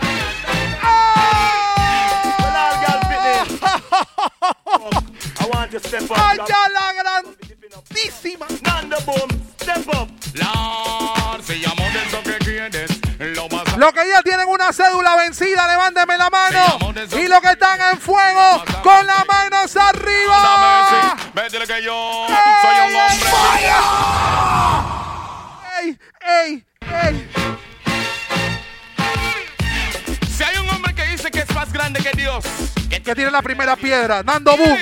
[5.39, 6.17] I want to step up.
[6.17, 8.47] ¡Allá la grandísima!
[8.61, 9.29] Nando boom,
[9.59, 10.09] step up.
[10.35, 11.43] Lord,
[13.77, 16.79] Los que ya tienen una cédula vencida, levánteme la mano.
[17.11, 21.15] Y los que están en fuego, con las manos arriba.
[21.67, 22.25] Que yo
[22.61, 23.29] soy un hombre.
[25.79, 26.65] ¡Ey, ey,
[27.03, 27.29] ey!
[30.35, 32.43] Si hay un hombre que dice que es más grande que Dios,
[32.89, 34.77] Que tiene la primera piedra, Nando Boom.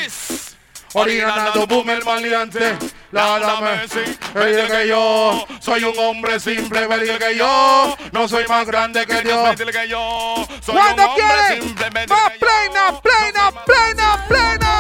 [0.98, 2.78] Orina Nando Boom, el maleante.
[3.12, 7.98] La la Messi, me dice que yo soy un hombre simple, me dice que yo
[8.14, 9.56] no soy más grande que Dios.
[9.58, 11.86] que yo soy ¿Cuándo un hombre simple.
[11.92, 14.72] métele ¡Más que yo plena, plena, plena, plena!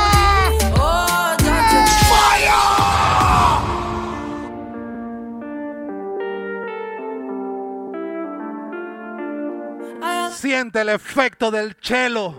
[10.31, 12.35] Siente el efecto del chelo.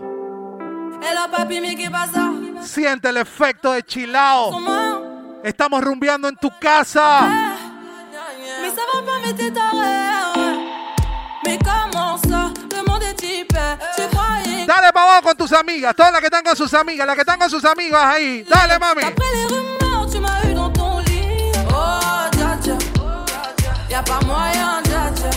[1.01, 2.46] Hello papi, qu'est pasa?
[2.63, 4.51] Siente el efecto de chilao.
[5.43, 7.21] Estamos rumbeando en tu casa.
[8.61, 10.57] Mais ça va pas, mais t'es taré, ouais.
[11.45, 12.51] Mais comment ça?
[12.75, 13.59] Le monde est typé.
[13.95, 15.95] Tu croyais Dale para abajo con tus amigas.
[15.95, 17.05] Todas las que están con sus amigas.
[17.05, 18.43] Las que están con sus amigas ahí.
[18.49, 19.03] Dale, mami.
[19.03, 21.51] Après les rumeurs, tu m'as eu dans ton lit.
[21.69, 22.77] Oh, dja dja.
[23.89, 25.29] Y'a pas moyen, dja dja.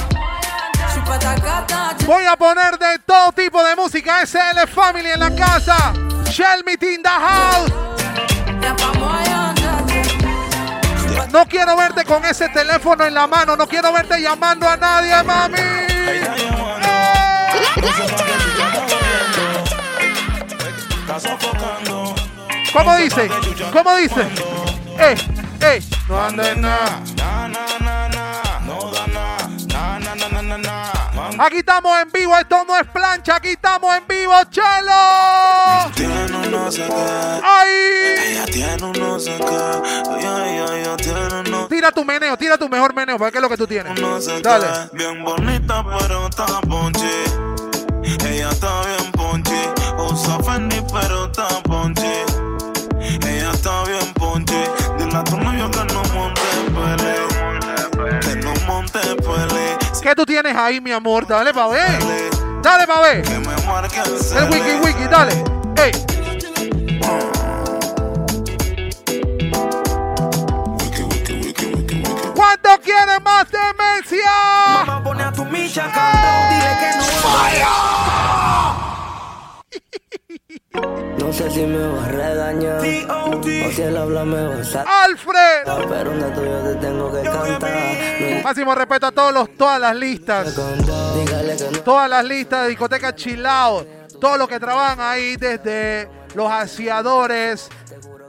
[0.88, 2.06] J'suis pas ta cata, dja.
[2.06, 4.26] Voy a poner de todo tipo de música.
[4.26, 5.92] SL Family en la casa.
[6.30, 7.70] Shell Meet in the house.
[11.32, 13.56] No quiero verte con ese teléfono en la mano.
[13.56, 15.58] No quiero verte llamando a nadie, mami.
[22.72, 23.28] ¿Cómo dice?
[23.72, 24.28] ¿Cómo dice?
[24.98, 25.16] ¡Eh!
[25.60, 25.82] ¡Eh!
[26.08, 27.02] No andes nada.
[31.38, 35.92] Aquí estamos en vivo, esto no es plancha, aquí estamos en vivo, chelo.
[35.94, 37.40] Tiene un no sé qué.
[37.42, 38.30] ¡Ay!
[38.30, 40.18] Ella tiene un no sé qué.
[40.18, 43.48] Ella tiene un no Tira tu meneo, tira tu mejor meneo, para qué es lo
[43.48, 43.98] que tú tienes.
[44.00, 44.66] no sé Dale.
[44.90, 44.96] qué.
[44.98, 47.06] Bien bonita, pero está ponchi.
[48.02, 49.60] Ella está bien ponchi.
[49.98, 52.02] Usa Fendi, pero está ponchi.
[60.11, 61.24] ¿Qué tú tienes ahí, mi amor?
[61.24, 62.02] Dale pa' ver.
[62.61, 63.24] Dale pa' ver.
[63.28, 65.32] El wiki wiki, dale.
[65.76, 65.92] Ey.
[72.34, 74.32] ¿Cuántos quieren más demencia.
[74.84, 78.09] Mamá pone a tu micha countdown, dile que no
[80.72, 84.86] No sé si me va a regañar o si él habla me va a sacar.
[85.04, 85.88] Alfred.
[85.88, 87.70] Pero un tuyo te tengo que cantar.
[88.20, 90.54] No Máximo respeto a todos los, todas las listas.
[91.84, 93.84] Todas las listas de discoteca Chilao.
[94.20, 97.68] Todos los que trabajan ahí desde los aseadores,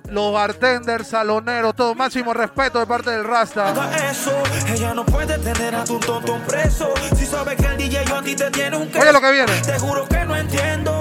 [0.10, 1.94] los bartenders, saloneros, todo.
[1.96, 3.70] Máximo respeto de parte del Rasta.
[3.70, 4.32] haga eso.
[4.68, 6.94] Ella no puede tener a tu tonto preso.
[7.16, 9.54] Si sabe que el DJ yo a ti te tiene un Oye lo que viene.
[9.62, 10.92] Te juro que no entiendo.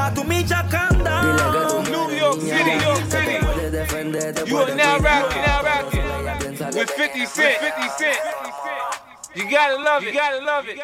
[0.00, 1.14] A tu micha canta.
[1.90, 4.50] New York City, New York City.
[4.50, 7.58] You are now rocking, now rocking with 50 Cent.
[7.60, 8.18] 50 Cent.
[9.34, 10.06] You gotta love it.
[10.06, 10.78] You gotta love it.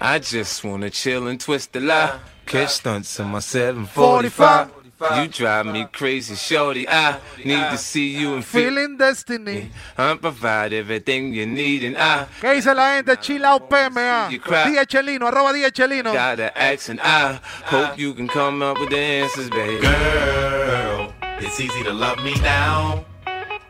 [0.00, 2.18] I just wanna chill and twist the lie.
[2.46, 4.83] Catch stunts in my 745.
[5.12, 6.88] You drive me crazy, shorty.
[6.88, 8.70] I need to see you and feel.
[8.70, 9.70] Feeling Destiny.
[9.98, 13.16] I provide everything you need, and I ¿Qué dice la gente?
[13.16, 14.30] Chilao PMA.
[14.30, 14.64] You cry.
[14.70, 16.12] Día Chelino, arroba Día Chelino.
[16.12, 17.00] got an accent.
[17.02, 19.80] I hope you can come up with the answers, baby.
[19.82, 23.04] Girl, it's easy to love me now.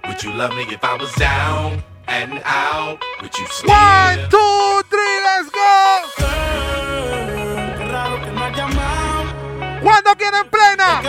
[0.06, 3.02] Would you love me if I was down and out?
[3.22, 3.70] Would you still?
[3.70, 5.83] One, two, three, let's go.
[9.94, 11.00] ¿Cuándo quieren plena?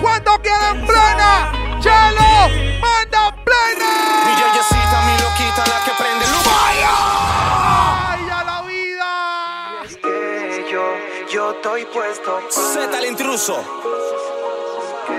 [0.00, 1.52] ¿Cuándo quieren plena?
[1.78, 2.80] ¡Chelo!
[2.80, 3.90] ¡Manda plena!
[4.24, 6.46] Mi yeyecita, mi loquita, la que prende luz.
[6.64, 9.82] ¡Ay, a la vida!
[9.84, 10.82] Es que yo,
[11.30, 13.62] yo estoy puesto Z el intruso.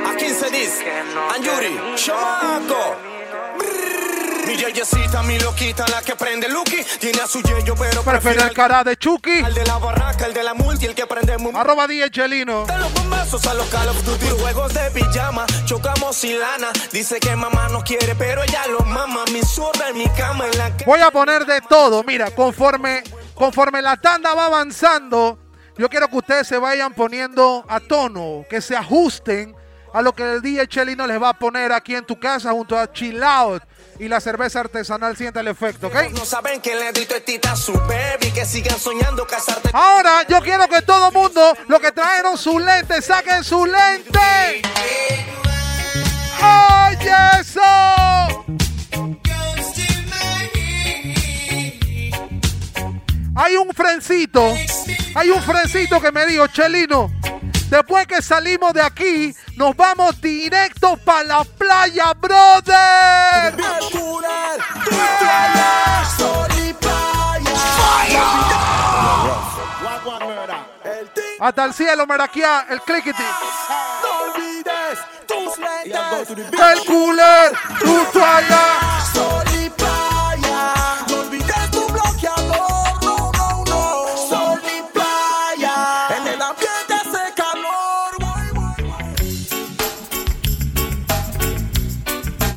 [0.03, 0.84] A 15 dis.
[1.30, 1.80] Anjuri.
[1.97, 3.11] Choco.
[4.62, 6.78] Yeyecita, mi loquita, la que prende Lucky.
[6.99, 9.39] Tiene a su yeyo, pero Prefiere el cara de Chucky.
[9.39, 12.66] El de la barraca, el de la multi, el que prende mu- Arroba Día Chelino.
[12.68, 16.68] De los bombazos a los Call of Duty, juegos de pijama, chocamos sin lana.
[16.91, 19.24] Dice que mamá no quiere, pero ella lo mama.
[19.34, 22.03] Mi zurda en mi cama, en la Voy a poner de todo.
[22.03, 23.03] Mira, conforme,
[23.34, 25.39] conforme la tanda va avanzando,
[25.76, 29.55] yo quiero que ustedes se vayan poniendo a tono, que se ajusten
[29.93, 32.78] a lo que el DJ Chelino les va a poner aquí en tu casa junto
[32.78, 33.64] a Chill Out
[34.01, 35.95] y la cerveza artesanal siente el efecto, ¿ok?
[36.13, 39.69] No saben que le a su baby, que sigan soñando casarte.
[39.73, 44.63] Ahora yo quiero que todo mundo, los que trajeron sus lentes, saquen sus lentes.
[46.41, 47.61] ¡Oye eso!
[53.35, 54.55] Hay un frencito,
[55.13, 57.11] hay un frencito que me dijo, Chelino,
[57.72, 63.55] después que salimos de aquí, nos vamos directo para la playa, brother.
[71.39, 73.24] Hasta el cielo, Meraquía, el clickety.
[74.03, 76.51] No olvides tus lentes.
[76.51, 79.50] El cooler, tu toalla.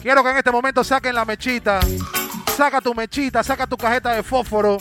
[0.05, 1.81] Quiero que en este momento saquen la mechita.
[2.55, 4.77] Saca tu mechita, saca tu cajeta de fósforo,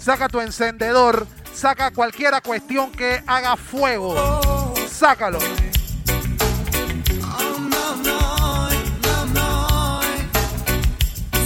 [0.00, 4.74] saca tu encendedor, saca cualquiera cuestión que haga fuego.
[4.90, 5.38] Sácalo.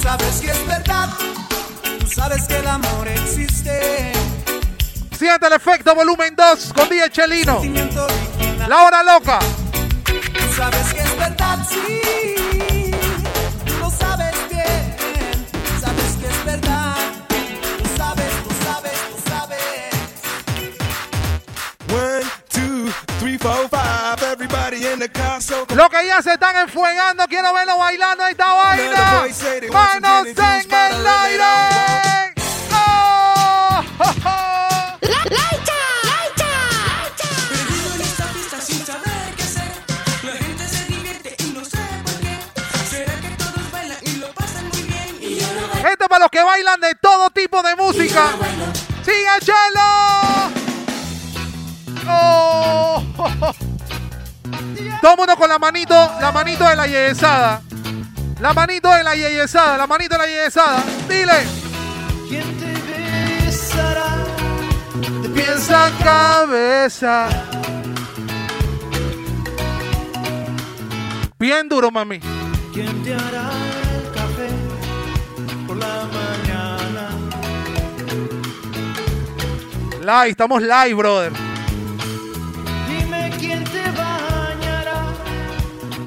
[0.03, 1.11] Sabes que es verdad,
[2.01, 4.12] tú sabes que el amor existe.
[5.12, 7.61] Siente el efecto volumen 2 con DJ Chelino.
[8.66, 9.39] La hora loca.
[25.49, 29.24] Los que ya se están enfuegando, quiero verlo bailando esta vaina.
[29.72, 32.34] Manos en el aire.
[32.70, 33.82] ¡Oh!
[33.99, 34.99] ¡Oh, oh!
[40.22, 42.38] La gente se divierte y no sé por qué.
[42.90, 44.26] ¿Será que todos bailan y lo.
[45.88, 48.32] Esto es para los que bailan de todo tipo de música.
[49.03, 50.51] ¡Sigue Chelo!
[52.07, 53.03] ¡Oh!
[55.01, 57.62] Todo el mundo con la manito, la manito de la yeyesada.
[58.40, 60.82] La manito de la yeyesada, la manito de la yeyesada.
[61.09, 61.46] Dile.
[62.28, 64.16] ¿Quién te besará?
[65.22, 67.28] De piensa cabeza.
[71.38, 72.18] Bien duro, mami.
[72.74, 73.51] ¿Quién te hará
[73.94, 74.49] el café
[75.66, 77.09] por la mañana?
[80.01, 81.47] Live, estamos live, brother.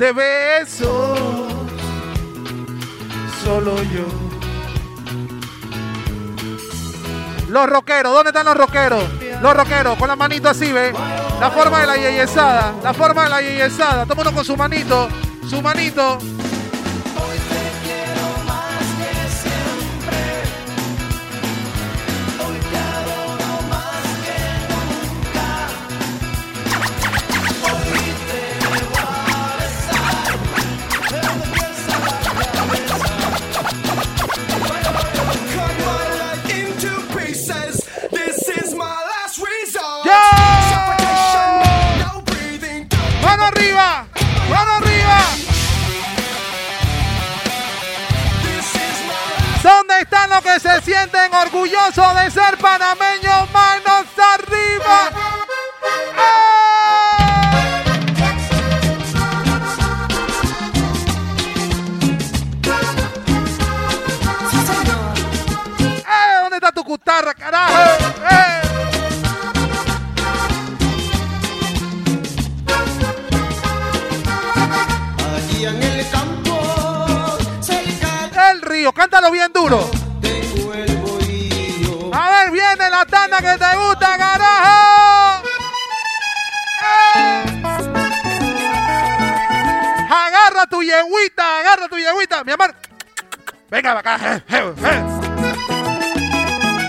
[0.02, 1.20] De besos.
[3.43, 4.08] Solo yo.
[7.49, 9.04] Los rockeros, ¿dónde están los rockeros?
[9.43, 10.91] Los rockeros, con la manito así, ¿ve?
[11.39, 14.08] La forma de la yeyesada, la forma de la yeyesada.
[14.08, 15.08] Todo uno con su manito,
[15.47, 16.18] su manito.
[50.32, 53.52] ¿Dónde están los que se sienten orgullosos de ser panameños?
[53.52, 55.10] ¡Manos arriba!
[66.08, 66.40] ¡Eh!
[66.42, 67.74] ¿Dónde está tu cutarra, carajo?
[68.30, 68.62] ¡Eh!
[75.36, 80.01] Allí en el campo, cerca El río, cántalo bien duro.
[83.38, 85.44] Que te gusta, carajo.
[86.84, 87.64] ¡Eh!
[90.10, 92.76] Agarra tu yeguita, agarra tu yeguita, mi amor.
[93.70, 94.36] Venga para acá.
[94.50, 95.04] eh, eh.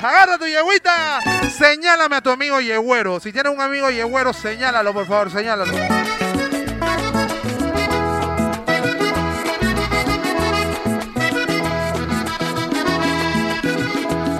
[0.02, 1.20] Agarra tu yeguita.
[1.56, 3.20] Señálame a tu amigo yegüero.
[3.20, 5.72] Si tienes un amigo yegüero, señálalo, por favor, señálalo.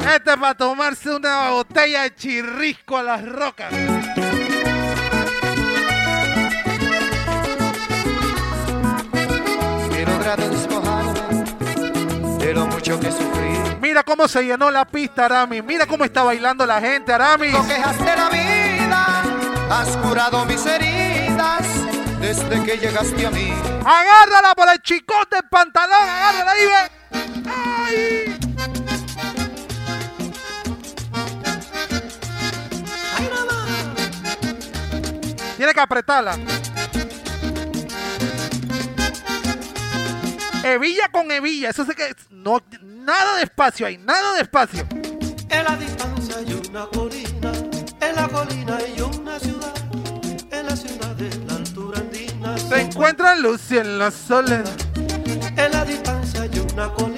[0.09, 3.73] Este es para tomarse una botella de chirrisco a las rocas.
[12.39, 13.77] De lo mucho que sufrí.
[13.81, 15.63] Mira cómo se llenó la pista, Arami.
[15.63, 17.51] Mira cómo está bailando la gente, Arami.
[17.51, 19.23] No quejas de la vida,
[19.71, 21.63] has curado mis heridas
[22.21, 23.53] desde que llegaste a mí.
[23.85, 26.91] Agárrala por el chicote del pantalón, agárrala ahí, ve.
[27.47, 28.32] ¡Ay!
[35.63, 36.37] Tiene que apretarla.
[40.65, 41.71] Hebilla con hebilla.
[41.71, 44.85] Eso sí que no nada de espacio ahí, nada de espacio.
[44.91, 47.53] En la distancia hay una colina,
[48.01, 49.73] en la colina hay una ciudad,
[50.51, 52.59] en la ciudad de la altura andina.
[52.59, 54.67] Se encuentra luz y en la soledad.
[55.57, 57.12] En la distancia hay una colina,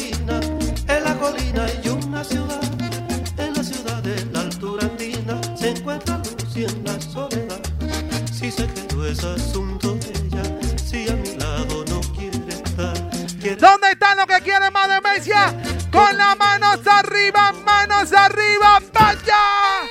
[15.93, 19.87] Con las manos arriba, manos arriba, vaya.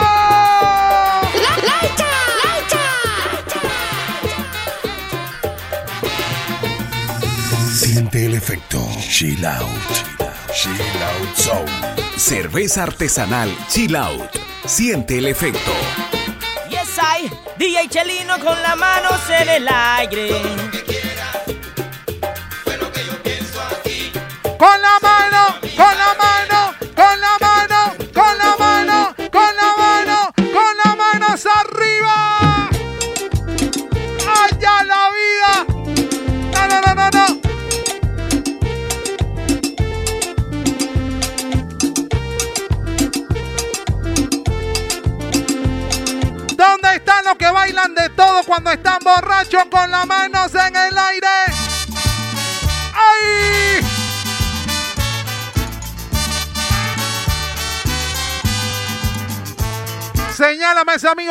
[0.00, 1.20] ¡Oh!
[7.72, 8.84] Siente el efecto.
[8.98, 9.68] Chill out.
[10.52, 10.72] Chill
[11.02, 11.70] out zone.
[12.16, 14.30] Cerveza artesanal Chill Out.
[14.64, 15.70] Siente el efecto.
[16.68, 20.75] Yes, I, DJ Chelino con las manos en el aire.
[24.58, 26.35] Con la mano, con la mano,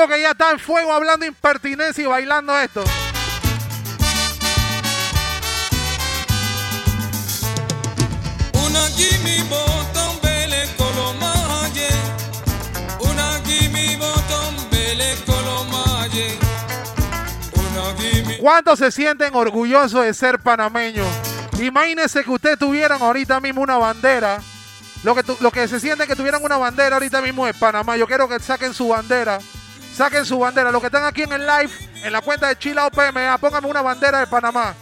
[0.07, 2.83] Que ya está en fuego hablando impertinencia y bailando esto.
[8.53, 9.43] Una gimme
[10.21, 11.87] bele kolomaje.
[12.99, 13.97] Una gimme
[14.71, 16.37] bele kolomaje.
[17.53, 21.07] Una gimme ¿Cuántos se sienten orgullosos de ser panameños?
[21.59, 24.41] Imagínense que ustedes tuvieran ahorita mismo una bandera.
[25.03, 27.95] Lo que, tu- lo que se sienten que tuvieran una bandera ahorita mismo de Panamá.
[27.95, 29.39] Yo quiero que saquen su bandera.
[29.95, 30.71] Saquen su bandera.
[30.71, 31.71] Los que están aquí en el live,
[32.03, 34.75] en la cuenta de Chilao PMA, pónganme una bandera de Panamá.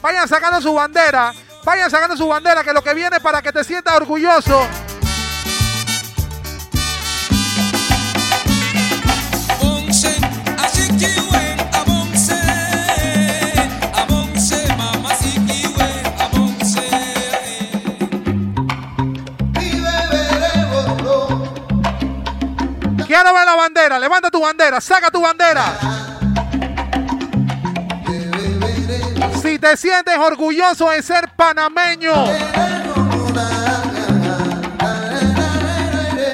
[0.00, 1.32] Vayan sacando su bandera.
[1.64, 4.64] Vayan sacando su bandera, que lo que viene para que te sientas orgulloso.
[23.88, 25.64] Levanta tu bandera, saca tu bandera.
[29.42, 32.12] Si te sientes orgulloso de ser panameño,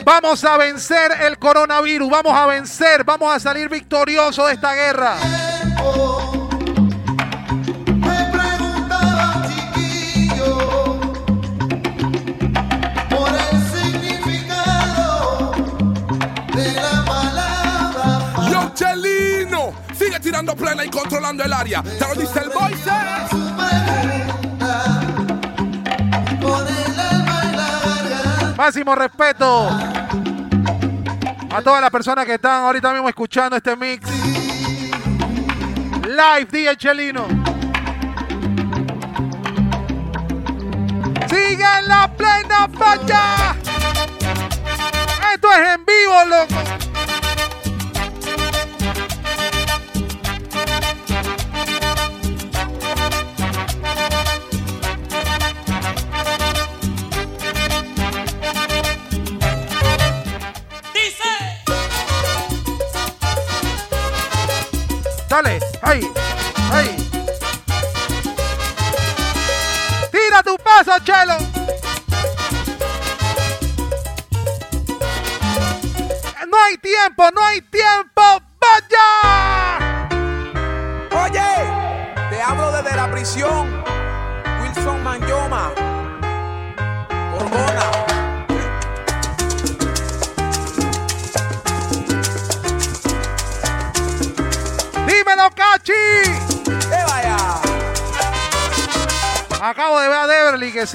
[0.04, 5.16] vamos a vencer el coronavirus, vamos a vencer, vamos a salir victoriosos de esta guerra.
[20.54, 21.82] Plena y controlando el área.
[21.82, 22.74] Te lo dice el boy,
[28.56, 29.68] Máximo respeto
[31.50, 34.08] a todas las personas que están ahorita mismo escuchando este mix.
[36.02, 37.26] Live, DJ Chelino.
[41.28, 43.56] Sigue en la plena falla.
[45.34, 46.95] Esto es en vivo, loco.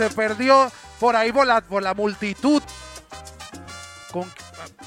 [0.01, 2.63] Se perdió por ahí por la, por la multitud.
[4.11, 4.31] Con...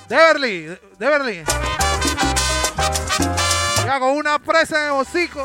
[0.08, 1.44] Deverly, Deverly.
[3.84, 5.44] Y hago una presa en el hocico.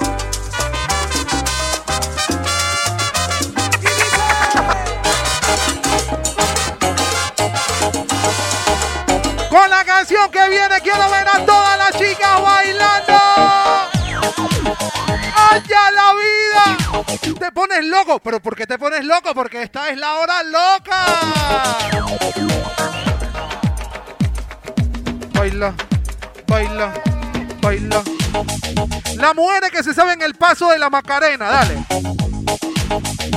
[9.50, 13.69] Con la canción que viene quiero ver a todas las chicas bailando.
[17.60, 19.34] Pones loco, pero ¿por qué te pones loco?
[19.34, 21.05] Porque esta es la hora loca.
[25.34, 25.74] Baila,
[26.47, 26.93] baila,
[27.62, 28.01] baila.
[29.18, 31.86] Las mujeres que se saben el paso de la Macarena, dale.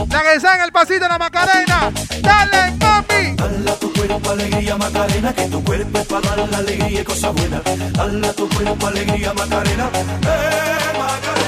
[0.09, 3.35] La que saben el pasito de la Macarena, dale, mami.
[3.35, 7.05] Dale a tu cuerpo alegría Macarena, que tu cuerpo es para dar la alegría y
[7.05, 7.63] cosas buenas.
[7.93, 11.42] Dale a tu cuerpo alegría Macarena, eh Macarena.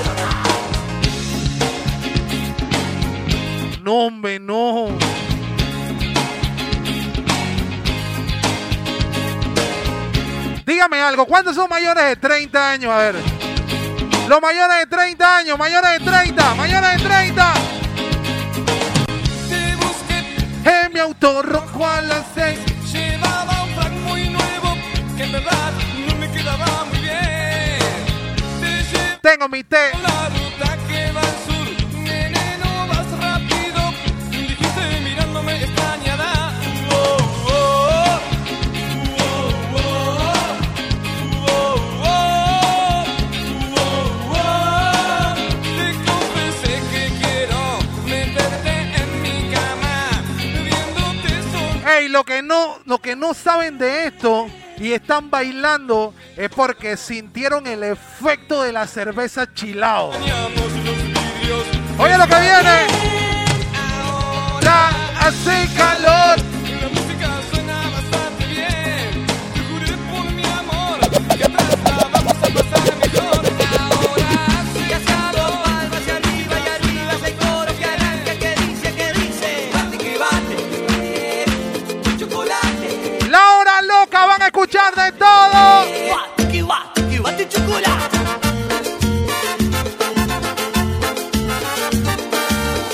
[3.84, 4.88] No, hombre, no.
[10.64, 12.90] Dígame algo, ¿cuántos son mayores de 30 años?
[12.90, 13.16] A ver.
[14.26, 17.54] Los mayores de 30 años, mayores de 30, mayores de 30.
[20.64, 22.58] En mi auto rojo a las 6.
[22.90, 24.78] Llevaba un frac muy nuevo
[25.14, 25.72] que en verdad
[26.08, 27.80] no me quedaba muy bien.
[29.20, 29.92] Tengo mi té.
[52.14, 54.46] Lo que no, lo que no saben de esto
[54.78, 60.12] y están bailando es porque sintieron el efecto de la cerveza chilao.
[61.98, 62.86] Oye lo que viene.
[64.62, 64.90] Ya
[65.26, 66.43] hace calor.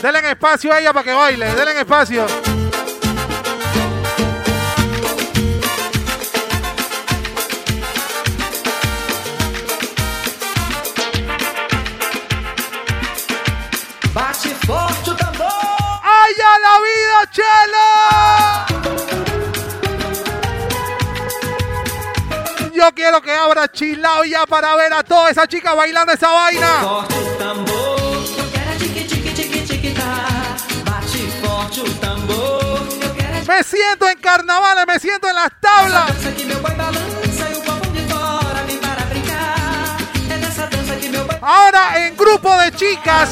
[0.03, 1.55] Denle espacio a ella para que baile.
[1.55, 2.60] Denle espacio.
[22.81, 27.07] Yo quiero que abra chilao ya para ver a toda esa chica bailando esa vaina.
[33.47, 36.11] Me siento en carnavales, me siento en las tablas.
[41.43, 43.29] Ahora en grupo de chicas,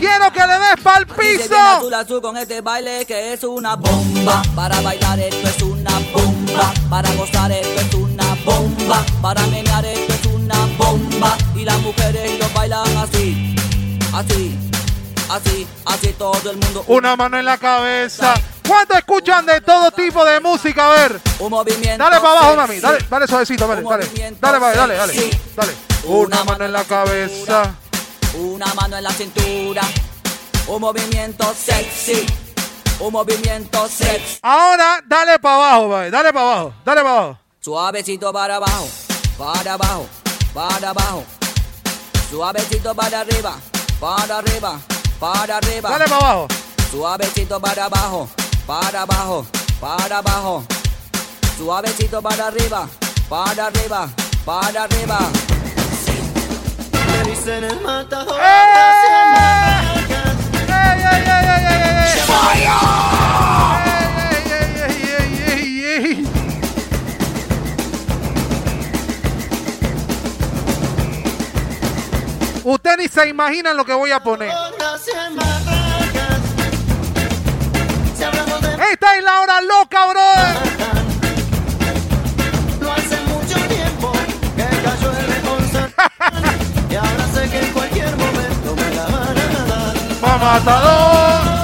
[0.00, 2.22] quiero que le des pa'l piso.
[2.22, 4.40] Con este baile que es una bomba.
[4.54, 6.72] Para bailar esto es una bomba.
[6.88, 8.05] Para gozar esto es una
[8.86, 9.04] bomba.
[9.20, 11.36] Para menear esto es una bomba.
[11.54, 13.54] Y las mujeres lo bailan así,
[14.14, 14.58] así,
[15.30, 16.84] así, así todo el mundo.
[16.88, 18.34] Una mano en la cabeza.
[18.66, 20.86] ¿Cuánto escuchan de todo tipo de música?
[20.86, 21.20] A ver.
[21.38, 22.02] Un movimiento.
[22.02, 22.80] Dale para abajo, mami.
[22.80, 24.06] Dale, dale suavecito, dale, dale.
[24.40, 25.40] Dale, dale, dale, dale.
[25.54, 25.72] Dale.
[26.04, 27.74] Una mano en la cabeza.
[28.34, 29.82] Una mano en la cintura.
[30.66, 32.26] Un movimiento sexy.
[32.98, 34.38] Un movimiento sexy.
[34.42, 36.10] Ahora dale para abajo, baby.
[36.10, 36.74] Dale para abajo.
[36.84, 37.45] Dale para abajo.
[37.66, 38.88] Suavecito para abajo,
[39.36, 40.06] para abajo,
[40.54, 41.24] para abajo.
[42.30, 43.56] Suavecito para arriba,
[43.98, 44.78] para arriba,
[45.18, 45.90] para arriba.
[45.90, 46.48] Dale para abajo.
[46.92, 48.28] Suavecito para abajo,
[48.68, 49.46] para abajo,
[49.80, 50.64] para abajo.
[51.58, 52.88] Suavecito para arriba,
[53.28, 54.10] para arriba,
[54.44, 55.18] para arriba.
[56.92, 58.40] Me dicen el matador.
[73.16, 74.50] Se imaginan lo que voy a poner.
[78.92, 80.56] Esta es la hora loca, brother.
[82.78, 84.12] No hace mucho tiempo
[84.54, 85.64] que cayó el león
[86.90, 89.94] y ahora sé que en cualquier momento me la van a dar.
[90.68, 91.55] Va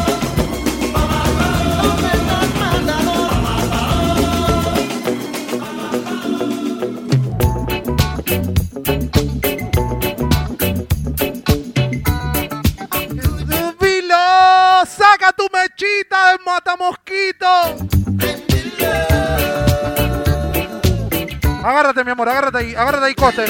[23.23, 23.43] Ponte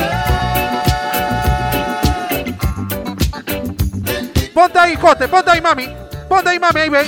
[4.78, 5.88] ahí, coste, ponte ahí, mami.
[6.28, 7.06] Ponte ahí, mami, ahí ven.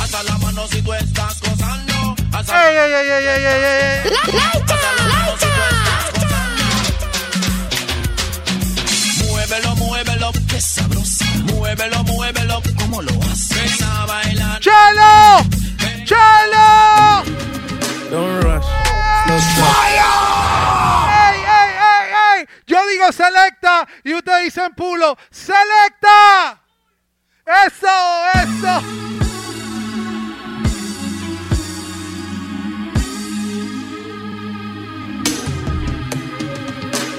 [0.00, 2.14] Hasta la mano si tú estás gozando.
[2.52, 4.12] Ey, ey, ey, ey, ey, ey, ey.
[9.26, 11.24] Muévelo, muévelo, qué sabrosa.
[11.52, 13.78] Muévelo, muévelo, ¿cómo lo haces?
[13.80, 14.60] Ven a bailar.
[14.60, 15.44] ¡Chelo!
[16.04, 16.39] ¡Chelo!
[24.42, 25.16] Dicen pulo.
[25.30, 26.60] ¡Selecta!
[27.46, 27.88] ¡Eso,
[28.34, 28.82] eso!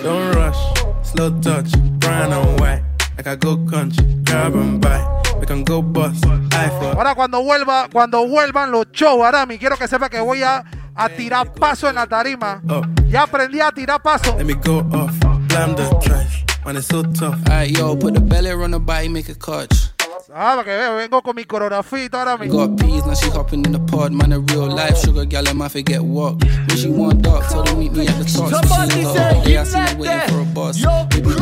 [0.03, 0.57] Don't rush.
[1.03, 1.71] Slow touch.
[1.99, 2.81] Brown and white.
[3.17, 4.03] Like I go country.
[4.23, 4.99] Grab and buy.
[5.39, 6.25] We can go bust.
[6.95, 10.63] Ahora cuando vuelva, cuando vuelvan los shows, Arami, quiero que sepa que voy a,
[10.95, 12.61] a tirar paso en la tarima.
[12.69, 12.81] Oh.
[13.07, 14.35] Ya aprendí a tirar paso.
[14.37, 15.11] Let me go off.
[16.63, 16.73] Blam.
[16.73, 17.39] Man, it's so tough.
[17.47, 19.89] Alright, yo, put the belly on the body, make a catch.
[20.33, 22.53] Ah, para que eh, vea, eh, vengo con mi coreografía y todo ahora mismo.
[22.65, 24.13] Got peas, now she hopping in the pod.
[24.13, 26.41] Man, a real life sugar gal, I might forget what.
[26.41, 28.49] When she want dark, tell her meet me at the top.
[28.49, 30.85] Somebody She say, like, yeah, I "Give see that you waiting there." for a bus.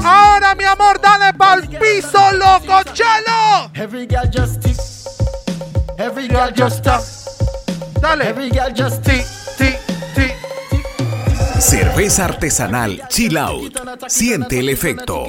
[0.04, 3.70] Ahora, mi amor, dale pa'l piso, loco, chelo.
[3.76, 4.78] Every girl just tick.
[6.00, 7.04] Every girl just stop.
[8.02, 8.24] Dale.
[8.24, 9.39] Every girl just tick, tick, tick.
[11.60, 13.78] Cerveza artesanal Chill Out.
[14.08, 15.26] Siente el efecto.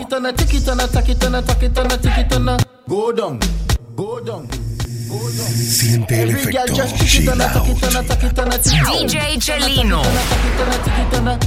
[5.57, 6.74] Siente el efecto.
[7.05, 7.66] Chill out.
[8.64, 10.03] DJ Chelino.
[10.85, 11.39] Takitana,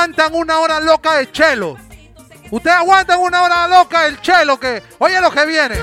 [0.00, 1.76] aguantan una hora loca de chelo.
[2.50, 4.82] Ustedes aguantan una hora loca del chelo que.
[4.98, 5.76] Oye lo que viene.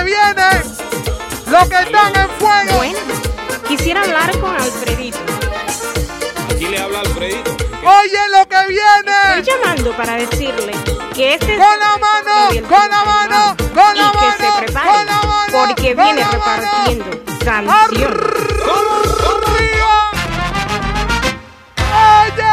[0.00, 0.48] Que viene.
[1.46, 2.76] Lo que están en fuego.
[2.76, 2.98] Bueno,
[3.68, 5.18] quisiera hablar con Alfredito.
[6.50, 7.50] Aquí le habla Alfredito.
[7.82, 9.38] Oye lo que viene.
[9.38, 10.72] Estoy llamando para decirle
[11.14, 14.88] que este Con la mano, con la mano, con la y que se mano, prepare
[14.90, 16.62] con la mano, porque con viene la mano.
[16.62, 17.10] repartiendo
[17.44, 18.12] sanción.
[21.92, 22.46] ¡Oye!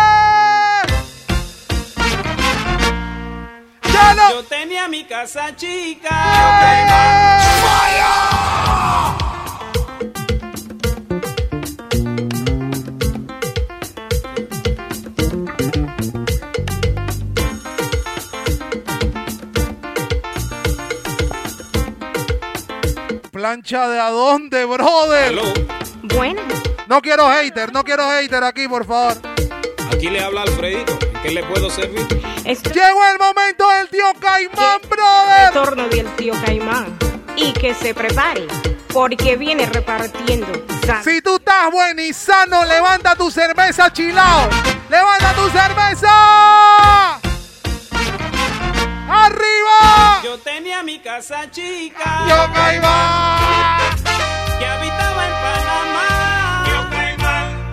[3.93, 6.27] ¡Ya Yo tenía mi casa chica.
[23.68, 25.36] Plancha de a dónde, brother.
[26.03, 26.41] Bueno.
[26.88, 29.18] No quiero hater, no quiero hater aquí, por favor.
[29.91, 30.97] Aquí le habla Alfredito.
[31.01, 32.07] ¿En qué le puedo servir?
[32.45, 35.47] Llegó el momento del tío Caimán, brother.
[35.47, 36.97] Retorno del tío Caimán.
[37.36, 38.47] Y que se prepare
[38.93, 40.47] porque viene repartiendo
[40.86, 41.03] sanción.
[41.03, 44.47] Si tú estás buen y sano, levanta tu cerveza, chilao.
[44.89, 47.20] Levanta tu cerveza.
[49.09, 50.07] ¡Arriba!
[50.78, 52.26] Yo mi casa chica.
[52.30, 53.96] Yo Caimán.
[54.60, 56.66] Que habitaba en Panamá.
[56.68, 57.72] Yo Caimán.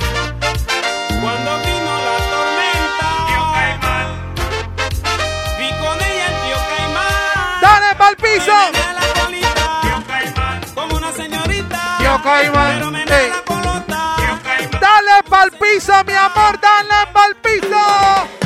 [1.21, 3.09] Cuando vino la tormenta.
[3.35, 4.09] Yo Caimán.
[5.59, 7.61] Vi con ella el tío Caimán.
[7.61, 8.57] ¡Dale pa'l piso!
[9.31, 9.41] Me.
[9.83, 10.61] Tío Caimán.
[10.75, 11.97] Como una señorita.
[11.99, 12.73] Tío Caimán.
[12.75, 13.29] Pero menea Ey.
[13.29, 14.81] la Caimán.
[14.81, 18.44] Dale pa'l piso, mi amor, dale pa'l piso.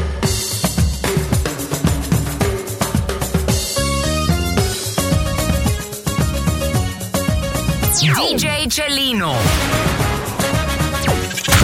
[8.01, 9.35] DJ Chelino.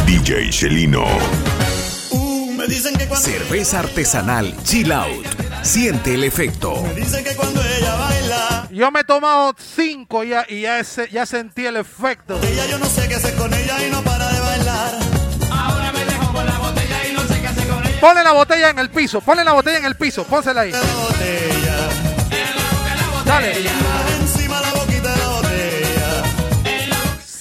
[0.06, 1.04] DJ Chelino.
[2.56, 5.26] Me dicen que cuando Cerveza artesanal Chill Out.
[5.62, 6.82] Siente el efecto.
[6.96, 11.24] dicen que cuando ella baila, Yo me he tomado cinco ya, y ya, ese- ya
[11.24, 12.38] sentí el efecto.
[12.42, 14.92] ella yo no sé qué hacer con ella y no para de bailar.
[15.50, 18.00] Ahora me dejo con la botella y no sé qué hacer con ella.
[18.00, 20.72] Ponle la botella en el piso, ponle la botella en el piso, pónsela ahí.
[23.24, 23.50] Dale.
[23.56, 24.13] Encima la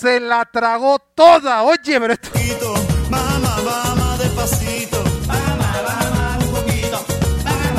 [0.04, 1.64] Se la tragó toda.
[1.64, 2.74] Oye, pero esto.
[3.10, 5.02] Baja más despacito.
[5.26, 7.06] Baja más un poquito.
[7.46, 7.72] Baja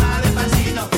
[0.00, 0.90] más despacito.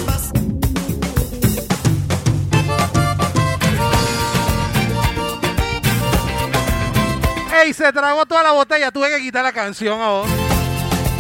[7.63, 7.75] ¡Ey!
[7.75, 8.91] Se tragó toda la botella.
[8.91, 10.31] Tuve que quitar la canción ahora.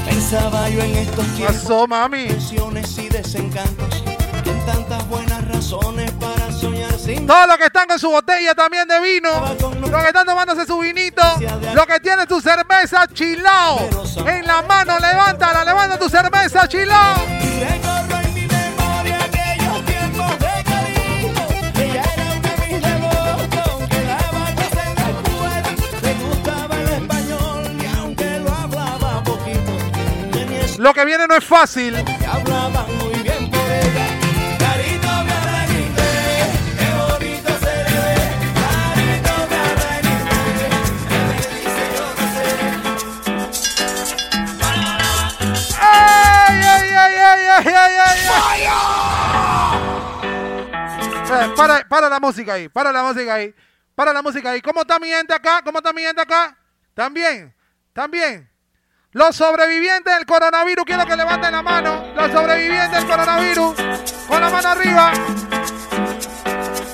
[0.07, 1.57] Pensaba yo en estos tiempos.
[1.57, 2.29] Pasó, mami.
[2.29, 3.91] Tensiones y desencantos.
[7.27, 9.31] Todos los que están con su botella también de vino,
[9.81, 11.23] los que están tomándose su vinito,
[11.75, 13.89] los que tienen tu cerveza chilao
[14.27, 17.14] en la mano, levántala, levanta tu cerveza chilao.
[17.16, 20.37] Recorro en mi memoria aquellos tiempos
[51.51, 53.55] Para, para la música ahí, para la música ahí,
[53.95, 54.61] para la música ahí.
[54.61, 55.62] ¿Cómo está mi gente acá?
[55.64, 56.57] ¿Cómo está mi gente acá?
[56.95, 57.55] ¿También?
[57.93, 58.51] ¿También?
[59.12, 62.12] Los sobrevivientes del coronavirus, quiero que levanten la mano.
[62.14, 63.74] Los sobrevivientes del coronavirus,
[64.26, 65.12] con la mano arriba.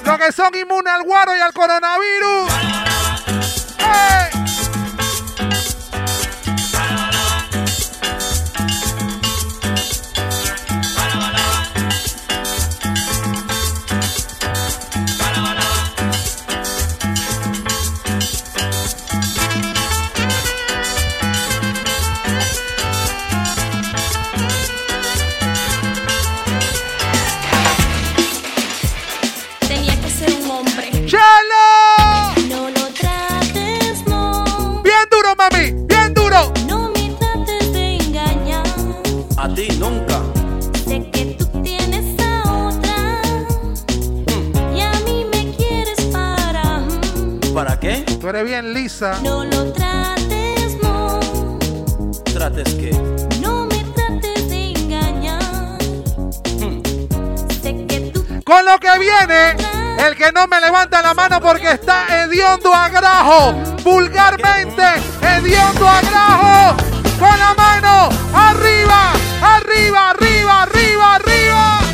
[0.04, 2.52] Los que son inmunes al guaro y al coronavirus.
[3.78, 4.47] ¡Ey!
[48.20, 49.20] Tú eres bien lisa.
[49.22, 51.20] No lo trates, no.
[52.24, 52.90] Trates que.
[53.40, 55.78] No me trates de engañar.
[57.62, 59.56] Sé que tú Con lo que viene,
[60.04, 63.52] el que no me levanta la mano porque está hediondo a grajo.
[63.84, 64.82] Vulgarmente,
[65.22, 66.76] hediondo a grajo.
[67.20, 69.12] Con la mano arriba,
[69.42, 71.87] arriba, arriba, arriba, arriba.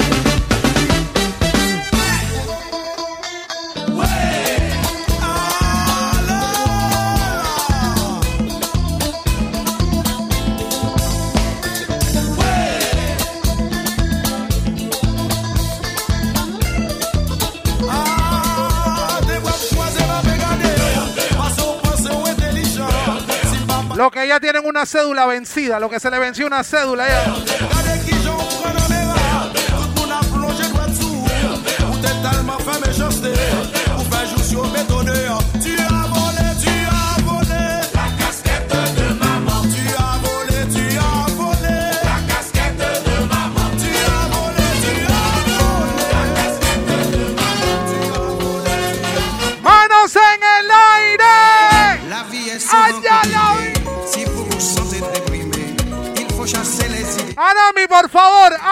[23.96, 27.63] Los que ya tienen una cédula vencida, los que se le venció una cédula ya.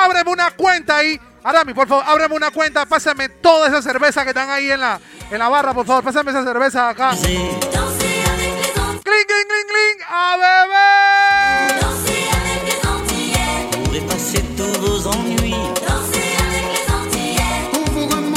[0.04, 1.20] Ábreme una cuenta ahí.
[1.44, 2.86] Arami, por favor, ábreme una cuenta.
[2.86, 5.00] Pásame toda esa cerveza que están ahí en la,
[5.30, 6.04] en la barra, por favor.
[6.04, 7.10] Pásame esa cerveza acá.
[7.16, 7.60] Cling,
[9.02, 9.98] cling, cling, cling.
[10.08, 11.82] ¡A beber!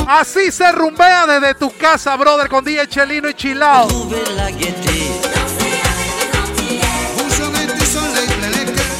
[0.08, 3.88] Así se rumbea desde tu casa, brother, con DJ Chelino y Chilao.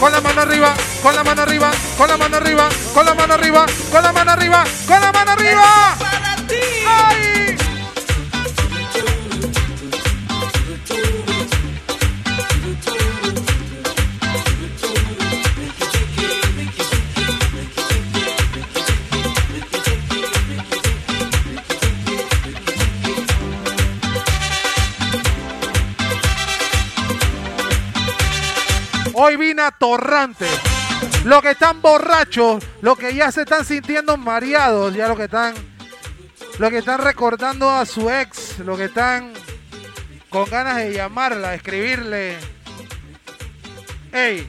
[0.06, 3.34] Con la mano arriba, con la mano arriba, con la mano arriba, con la mano
[3.34, 6.35] arriba, con la mano arriba, con la mano arriba.
[29.28, 30.46] Hoy vine a Torrante.
[31.24, 35.56] Los que están borrachos, los que ya se están sintiendo mareados, ya los que están,
[36.60, 39.34] los que están recordando a su ex, los que están
[40.30, 42.38] con ganas de llamarla, escribirle.
[44.12, 44.48] Hey,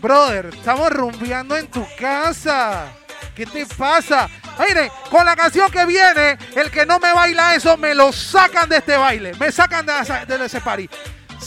[0.00, 2.86] brother, estamos rumbeando en tu casa.
[3.34, 4.30] ¿Qué te pasa?
[4.66, 8.66] Miren, con la canción que viene, el que no me baila eso, me lo sacan
[8.66, 9.34] de este baile.
[9.34, 9.92] Me sacan de,
[10.38, 10.88] de ese party.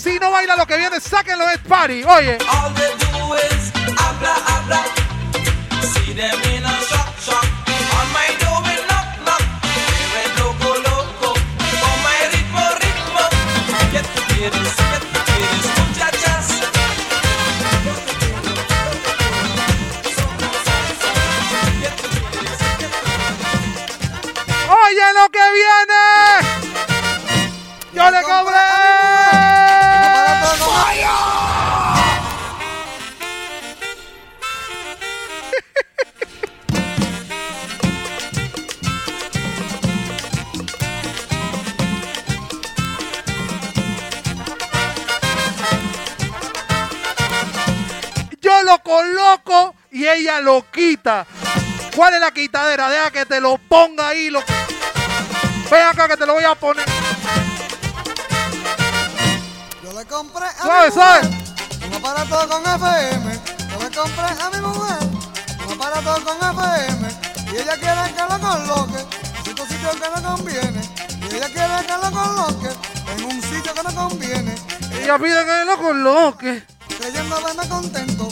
[0.02, 2.04] Si no baila lo que viene, sáquenlo de party.
[2.06, 2.38] Oye.
[2.48, 3.70] All they do is
[4.00, 4.82] habla, habla.
[5.92, 7.46] See them in a shock, shock.
[8.00, 9.44] On my door we knock, knock.
[10.00, 11.34] Viven loco, loco.
[11.82, 13.24] Con my ritmo, ritmo.
[13.92, 14.74] ¿Qué tú quieres?
[14.90, 16.46] ¿Qué tú quieres, muchachas?
[24.70, 26.04] Oye lo que viene.
[27.92, 28.69] Yo le cobré.
[48.70, 51.26] Lo coloco y ella lo quita.
[51.96, 52.90] ¿Cuál es la quitadera?
[52.90, 54.30] Deja que te lo ponga ahí.
[54.30, 54.44] Lo...
[55.72, 56.86] Ven acá que te lo voy a poner.
[59.84, 61.50] Yo le compré a Suave, mi mujer
[61.88, 63.40] un aparato con FM.
[63.72, 64.98] Yo le compré a mi mujer
[65.66, 67.08] un aparato con FM.
[67.52, 69.00] Y ella quiere que lo coloque
[69.46, 70.82] en un sitio que no conviene.
[71.10, 72.70] Y ella quiere que lo coloque
[73.18, 74.56] en un sitio que no conviene.
[74.94, 76.64] Ella pide que lo coloque.
[77.00, 78.30] Creyendo verme contento.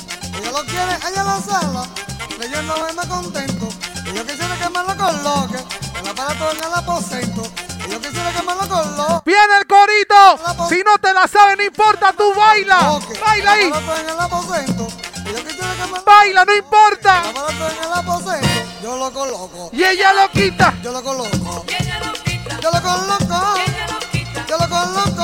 [0.66, 1.88] Ella lo allá en la sala.
[2.36, 3.70] Creyendo verme contento.
[4.06, 5.64] Y yo quisiera que me lo coloque.
[6.00, 7.44] El aparato en el aposento.
[7.86, 9.22] Y yo quisiera que me lo coloque.
[9.26, 10.68] ¡Viene el corito!
[10.70, 13.00] Si no te la sabes, no importa, tú baila.
[13.24, 13.66] Baila ahí.
[13.66, 14.88] El aparato en el aposento.
[15.26, 17.22] Y yo quisiera que me Baila, no importa.
[17.22, 18.48] El aparato en el aposento.
[18.82, 19.70] Yo lo coloco.
[19.74, 20.74] Y ella lo quita.
[20.82, 21.66] Yo lo coloco.
[22.62, 23.56] Yo lo coloco.
[24.48, 25.17] Yo lo coloco.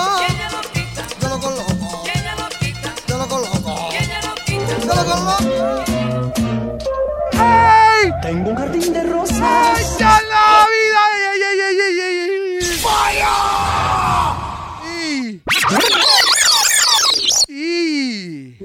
[8.33, 9.39] Tengo un jardín de rosas.
[9.39, 11.01] ¡Ay, ya la vida!
[11.05, 12.63] ¡Ay, ay, ay, ay, ay, ay!
[17.47, 17.53] ¡Y!
[17.53, 18.57] ¡Y!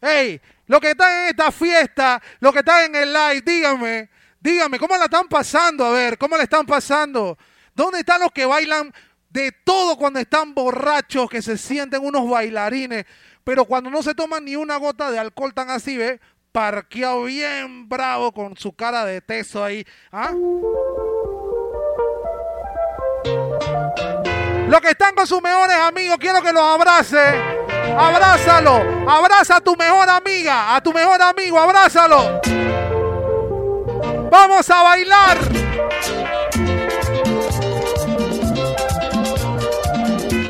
[0.00, 0.40] ¡Ey!
[0.68, 4.96] Los que están en esta fiesta, los que están en el live, díganme, díganme, ¿cómo
[4.96, 5.86] la están pasando?
[5.86, 7.36] A ver, ¿cómo la están pasando?
[7.74, 8.94] ¿Dónde están los que bailan
[9.28, 13.06] de todo cuando están borrachos, que se sienten unos bailarines,
[13.42, 16.20] pero cuando no se toman ni una gota de alcohol tan así, ¿ve?
[16.54, 19.84] Parqueado bien bravo con su cara de teso ahí.
[20.12, 20.30] ¿Ah?
[24.68, 27.18] Los que están con sus mejores amigos, quiero que los abrace.
[27.98, 29.10] Abrázalo.
[29.10, 32.40] Abraza a tu mejor amiga, a tu mejor amigo, abrázalo.
[34.30, 35.38] Vamos a bailar.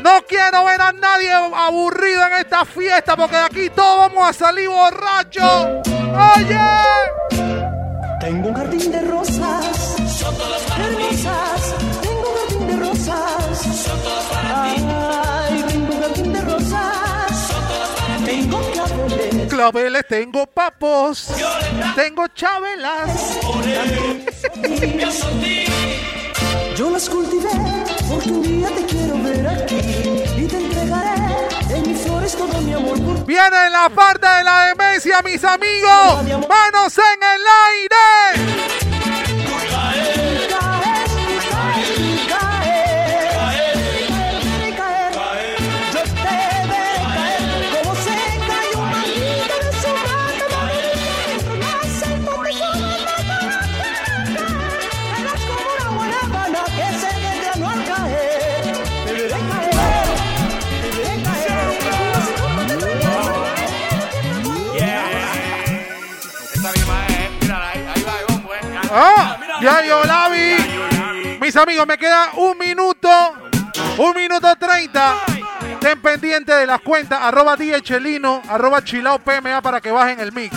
[0.05, 4.33] No quiero ver a nadie aburrido en esta fiesta porque de aquí todos vamos a
[4.33, 5.81] salir borrachos.
[6.35, 6.59] Oye.
[8.19, 9.95] Tengo un jardín de rosas.
[10.19, 11.75] Son todas para rosas.
[12.03, 13.57] Tengo un jardín de rosas.
[13.83, 14.85] Son todas para ti.
[14.87, 17.47] Ay, tengo un jardín de rosas.
[17.49, 17.95] Son todas
[19.49, 21.31] claveles, tengo papos,
[21.95, 23.39] tengo chabelas.
[26.75, 27.49] Yo las cultivé,
[28.09, 29.79] porque un día te quiero ver aquí
[30.35, 34.65] y te entregaré en mis flores todo mi amor por Viene la parte de la
[34.65, 36.23] demencia, mis amigos.
[36.49, 38.94] Manos en el aire.
[66.65, 68.91] Esa misma es, mírala ahí, ahí va, Ivonne, pues.
[68.91, 71.37] Ah, ya yo la vi.
[71.39, 73.09] Mis amigos, me queda un minuto,
[73.99, 75.17] un minuto treinta.
[75.79, 80.55] Ten pendiente de las cuentas, arroba Chelino, arroba Chilao PMA para que bajen el mix.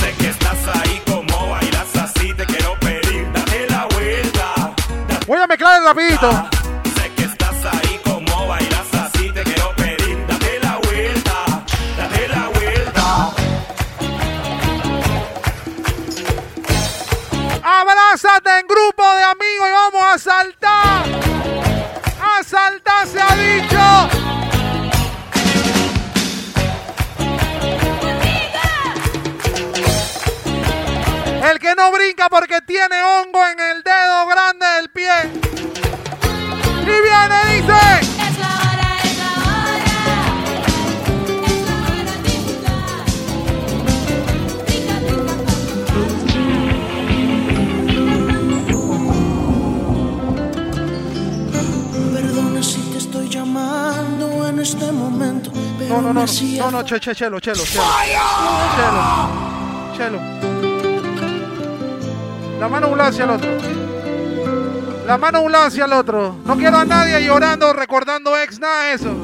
[0.00, 4.74] Sé que estás ahí como bailas así, te quiero pedir, date la vuelta.
[5.28, 6.55] Voy a mezclar rapidito.
[18.16, 21.04] Abrázate en grupo de amigos y vamos a saltar.
[22.18, 24.08] A saltar se ha dicho.
[31.50, 35.12] El que no brinca porque tiene hongo en el dedo grande del pie.
[36.80, 38.55] Y viene, dice.
[54.66, 57.84] Este momento pero No, no, no, no, no, che, che, chelo, chelo, chelo.
[58.76, 60.18] Chelo.
[60.18, 60.20] Chelo.
[62.58, 63.50] La mano a un lado hacia el otro.
[65.06, 66.36] La mano a un lado hacia el otro.
[66.44, 69.14] No quiero a nadie llorando, recordando ex, nada de eso.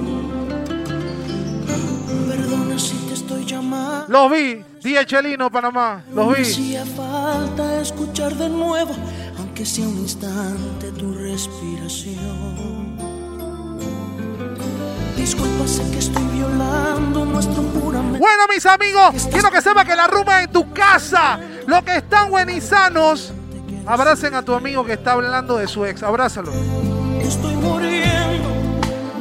[2.28, 6.04] Perdona si te estoy llamando Los vi, DJ Chelino, Panamá.
[6.14, 6.42] Los vi.
[6.42, 8.94] hacía falta escuchar de nuevo,
[9.38, 12.51] aunque sea un instante, tu respiración.
[15.16, 18.18] Disculpa, sé que estoy violando nuestro juramento.
[18.18, 21.38] Bueno, mis amigos, quiero que sepa que la rumba en tu casa.
[21.66, 23.32] Los que están buenizanos,
[23.86, 26.02] abracen a tu amigo que está hablando de su ex.
[26.02, 26.52] Abrázalo.
[27.20, 28.48] Estoy muriendo,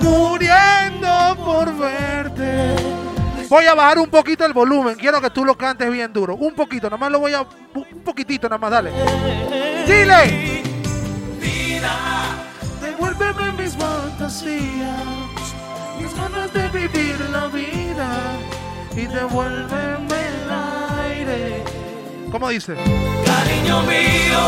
[0.02, 2.76] muriendo por verte.
[3.50, 4.96] Voy a bajar un poquito el volumen.
[4.96, 6.36] Quiero que tú lo cantes bien duro.
[6.36, 7.42] Un poquito, nada más lo voy a.
[7.42, 8.92] Un poquitito, nada más, dale.
[9.86, 10.62] Dile.
[12.82, 15.21] Devuélveme mis fantasías,
[16.22, 18.10] ganas de vivir la vida
[18.96, 20.52] y devuélveme el
[21.12, 21.64] aire.
[22.32, 22.76] ¿Cómo dice?
[23.26, 24.42] cariño mío.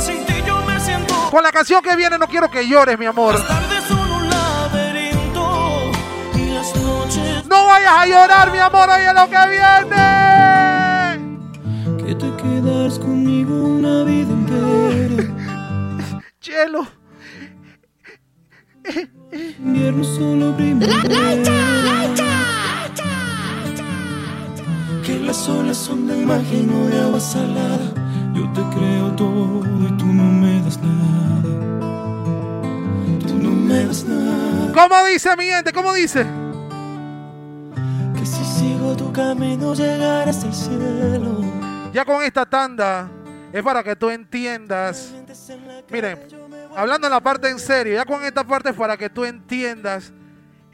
[0.00, 3.06] Sin ti yo me siento Con la canción que viene no quiero que llores, mi
[3.06, 3.34] amor.
[3.46, 5.90] tardes son un laberinto
[6.34, 10.02] y las noches No vayas a llorar, mi amor, oye lo que viene.
[12.04, 15.24] que te quedas conmigo una vida entera.
[16.40, 16.86] Chelo.
[26.32, 27.92] Son de magia y no de agua salada.
[28.34, 31.42] Yo te creo todo y tú no me das nada.
[33.26, 34.72] Tú no me das nada.
[34.72, 35.72] ¿Cómo dice mi gente?
[35.72, 36.26] ¿Cómo dice?
[38.16, 41.40] Que si sigo tu camino llegarás al cielo.
[41.92, 43.10] Ya con esta tanda
[43.52, 45.12] es para que tú entiendas.
[45.90, 46.18] Miren,
[46.74, 50.12] hablando en la parte en serio, ya con esta parte es para que tú entiendas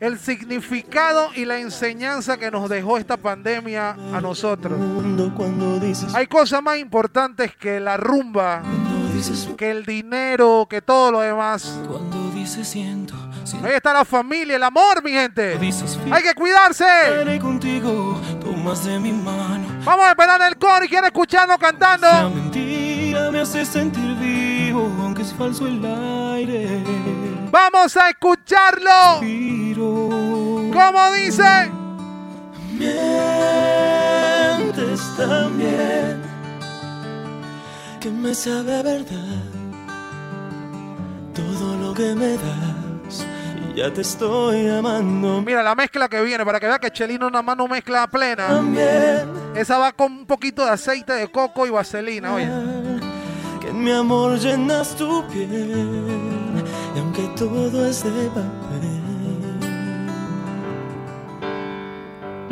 [0.01, 4.79] el significado y la enseñanza que nos dejó esta pandemia a nosotros.
[6.15, 8.62] Hay cosas más importantes que la rumba,
[9.57, 11.79] que el dinero, que todo lo demás.
[13.62, 15.59] Ahí está la familia, el amor, mi gente.
[16.11, 16.85] Hay que cuidarse.
[19.85, 22.31] Vamos a esperar el coro y quiero escucharnos cantando.
[22.31, 26.83] Mentira me hace sentir vivo, aunque es falso el aire.
[27.51, 29.20] Vamos a escucharlo.
[30.73, 31.73] ¿Cómo dice?
[32.73, 33.01] Mientes
[35.16, 36.23] también,
[38.01, 39.43] que me sabe verdad
[41.35, 43.27] todo lo que me das.
[43.70, 45.43] Y ya te estoy amando.
[45.43, 48.62] Mira la mezcla que viene para que vea que Chelino nada más no mezcla plena.
[49.57, 52.49] Esa va con un poquito de aceite de coco y vaselina, oye.
[53.61, 56.48] Que en mi amor llenas tu piel.
[57.19, 58.99] Aunque todo es de papel.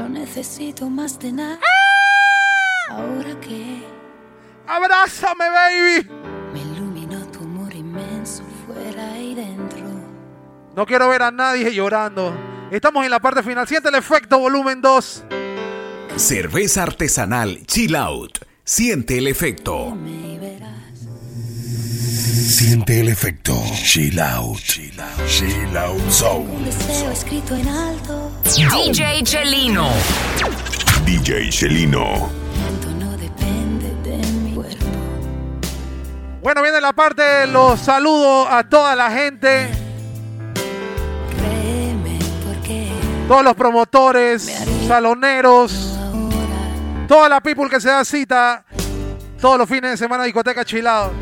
[0.08, 1.60] necesito más de nada.
[2.90, 3.82] Ahora que
[4.66, 6.08] Abrázame, baby.
[6.52, 9.78] me iluminó tu amor inmenso fuera y dentro.
[10.74, 12.34] No quiero ver a nadie llorando.
[12.70, 13.68] Estamos en la parte final.
[13.68, 15.24] Siente el efecto volumen 2.
[16.16, 18.40] Cerveza artesanal Chill Out.
[18.64, 19.96] Siente el efecto.
[22.36, 23.54] Siente el efecto.
[23.72, 24.58] Chill out.
[24.58, 25.26] Chill out.
[25.26, 25.98] Chill out
[26.36, 28.30] Un deseo escrito en alto.
[28.44, 29.88] DJ Chelino.
[31.06, 32.28] DJ Chelino.
[33.00, 34.84] No depende de mi cuerpo.
[36.42, 37.46] Bueno, viene la parte.
[37.46, 39.70] Los saludo a toda la gente.
[41.38, 42.92] Créeme porque
[43.26, 44.42] Todos los promotores,
[44.86, 45.98] saloneros,
[47.08, 48.62] toda la people que se da cita
[49.40, 51.12] todos los fines de semana discoteca chilado.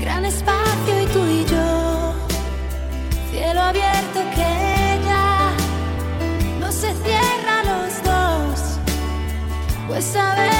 [0.00, 2.14] Gran espacio y tú y yo.
[3.30, 5.52] Cielo abierto que ya
[6.58, 8.78] no se cierra los dos.
[9.88, 10.59] Pues sabemos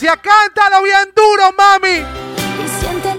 [0.00, 2.04] cántalo bien duro, mami.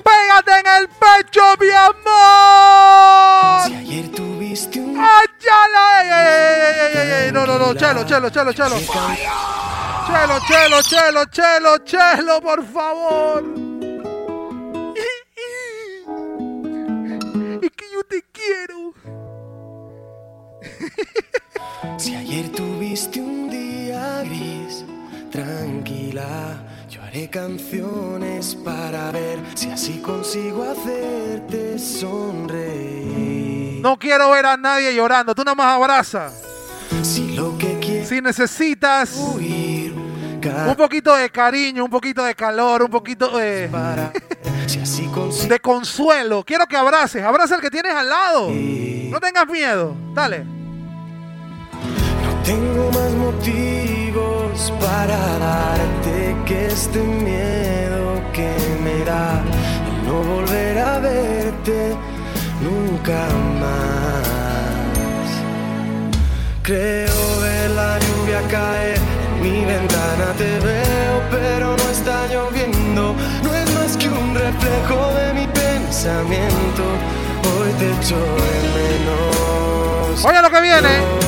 [0.04, 3.68] Pégate en el pecho, mi amor.
[3.68, 6.02] Si ayer tuviste un ¡Ayala!
[6.02, 6.24] ¡Ey, ey,
[6.66, 7.32] ey, ey, ey, ey!
[7.32, 8.76] No, no, no, chelo, chelo, chelo, chelo.
[10.08, 13.44] Chelo, chelo, chelo, chelo, chelo, por favor.
[17.62, 18.94] Es que yo te quiero.
[21.98, 24.84] Si ayer tuviste un día gris,
[25.34, 33.82] tranquila, yo haré canciones para ver si así consigo hacerte sonreír.
[33.82, 35.34] No quiero ver a nadie llorando.
[35.34, 36.32] Tú nada más abraza.
[37.02, 42.92] Si lo que quieres Si necesitas un poquito de cariño, un poquito de calor, un
[42.92, 43.72] poquito de,
[44.68, 47.24] si así consigo de consuelo, quiero que abraces.
[47.24, 48.52] Abraza al que tienes al lado.
[48.52, 49.96] No tengas miedo.
[50.14, 50.46] Dale.
[52.46, 53.12] Tengo más
[54.80, 59.42] para darte que este miedo que me da
[60.06, 61.96] no volver a verte
[62.62, 63.26] nunca
[63.60, 65.28] más.
[66.62, 73.16] Creo ver la lluvia caer en mi ventana, te veo, pero no está lloviendo.
[73.44, 76.84] No es más que un reflejo de mi pensamiento.
[77.58, 79.63] Hoy te echo de menos.
[80.22, 81.24] Oye lo que viene.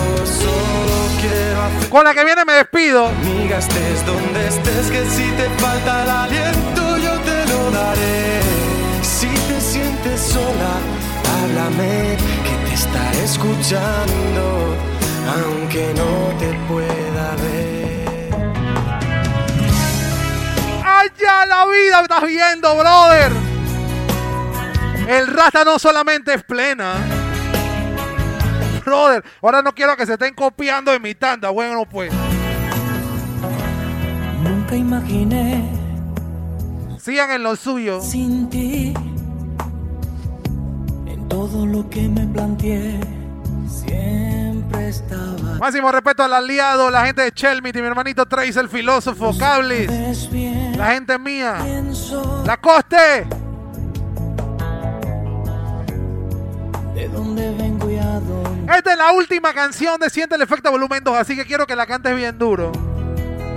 [1.89, 3.07] Con la que viene me despido.
[3.07, 8.41] Amiga, estés donde estés, que si te falta el aliento yo te lo daré.
[9.01, 10.75] Si te sientes sola,
[11.41, 14.75] háblame, que te estaré escuchando,
[15.35, 18.05] aunque no te pueda ver.
[20.83, 22.01] ¡Allá la vida!
[22.01, 23.31] ¿Estás viendo, brother?
[25.07, 27.24] El rasta no solamente es plena.
[28.85, 31.49] Brother, ahora no quiero que se estén copiando de mi tanda.
[31.49, 32.11] Bueno, pues.
[34.43, 35.67] Nunca imaginé
[36.99, 37.99] Sigan en lo suyo.
[38.01, 38.93] sin ti
[41.07, 42.99] en todo lo que me planteé.
[43.67, 45.57] Siempre estaba.
[45.59, 49.89] Máximo respeto al aliado, la gente de Chelmit y mi hermanito Trace, el filósofo, Cablis.
[50.77, 51.57] La gente mía.
[52.45, 53.27] La Coste.
[56.95, 57.54] De dónde
[58.77, 61.77] Esta es la última canción de Siente el Efecto Volumen 2, así que quiero que
[61.77, 62.73] la cantes bien duro.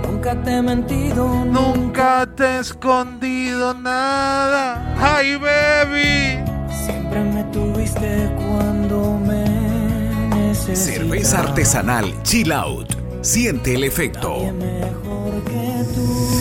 [0.01, 1.27] Nunca te he mentido.
[1.45, 4.95] Nunca te he escondido nada.
[4.97, 6.41] Ay, baby.
[6.85, 9.43] Siempre me tuviste cuando me
[10.37, 10.79] necesitabas.
[10.79, 12.95] Cerveza artesanal Chill Out.
[13.21, 14.37] Siente el efecto.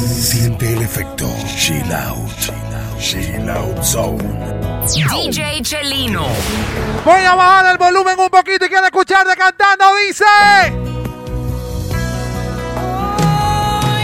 [0.06, 1.28] Siente el efecto.
[1.56, 3.00] Chill out.
[3.00, 4.77] Chill out zone.
[4.94, 6.27] DJ Chelino.
[7.05, 9.85] Voy a bajar el volumen un poquito y quiero escucharte cantando.
[9.97, 10.24] Dice.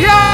[0.06, 0.33] Ahora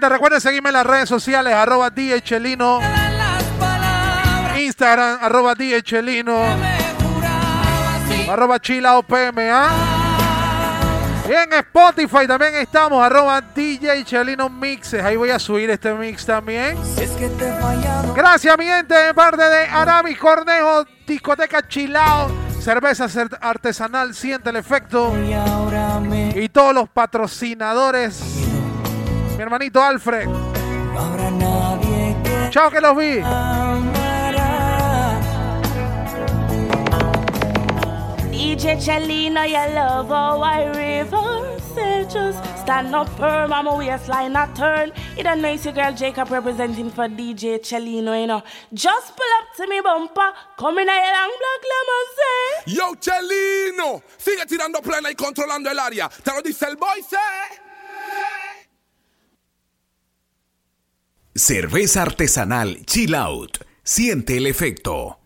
[0.00, 2.80] recuerden seguirme en las redes sociales, arroba DHLino.
[4.58, 6.38] Instagram, arroba DHLino.
[8.30, 9.70] Arroba Chilao PMA.
[11.28, 15.02] Y en Spotify también estamos, arroba DJ Chelino Mixes.
[15.02, 16.76] Ahí voy a subir este mix también.
[18.14, 22.30] Gracias, mi gente, de parte de Aramis Cornejo, discoteca Chilao,
[22.60, 25.14] cerveza cer- artesanal, siente el efecto.
[26.36, 28.20] Y todos los patrocinadores.
[29.44, 30.26] Mi hermanito Alfred.
[32.50, 33.20] Chao, que los vi.
[38.30, 42.08] DJ Chelina, you love how I reverse it.
[42.08, 44.92] Just stand up firm, I'm a waistline, I turn.
[45.18, 48.42] It a nice girl Jacob representing for DJ Chelino, you know.
[48.72, 52.72] Just pull up to me bumper, come in a long black lemon say.
[52.72, 56.08] Yo, Chelino, sigue tirando plena y controlando el área.
[56.08, 57.16] Te lo dice el boy, ¿sí?
[61.36, 63.58] Cerveza artesanal Chill Out.
[63.82, 65.18] Siente el efecto.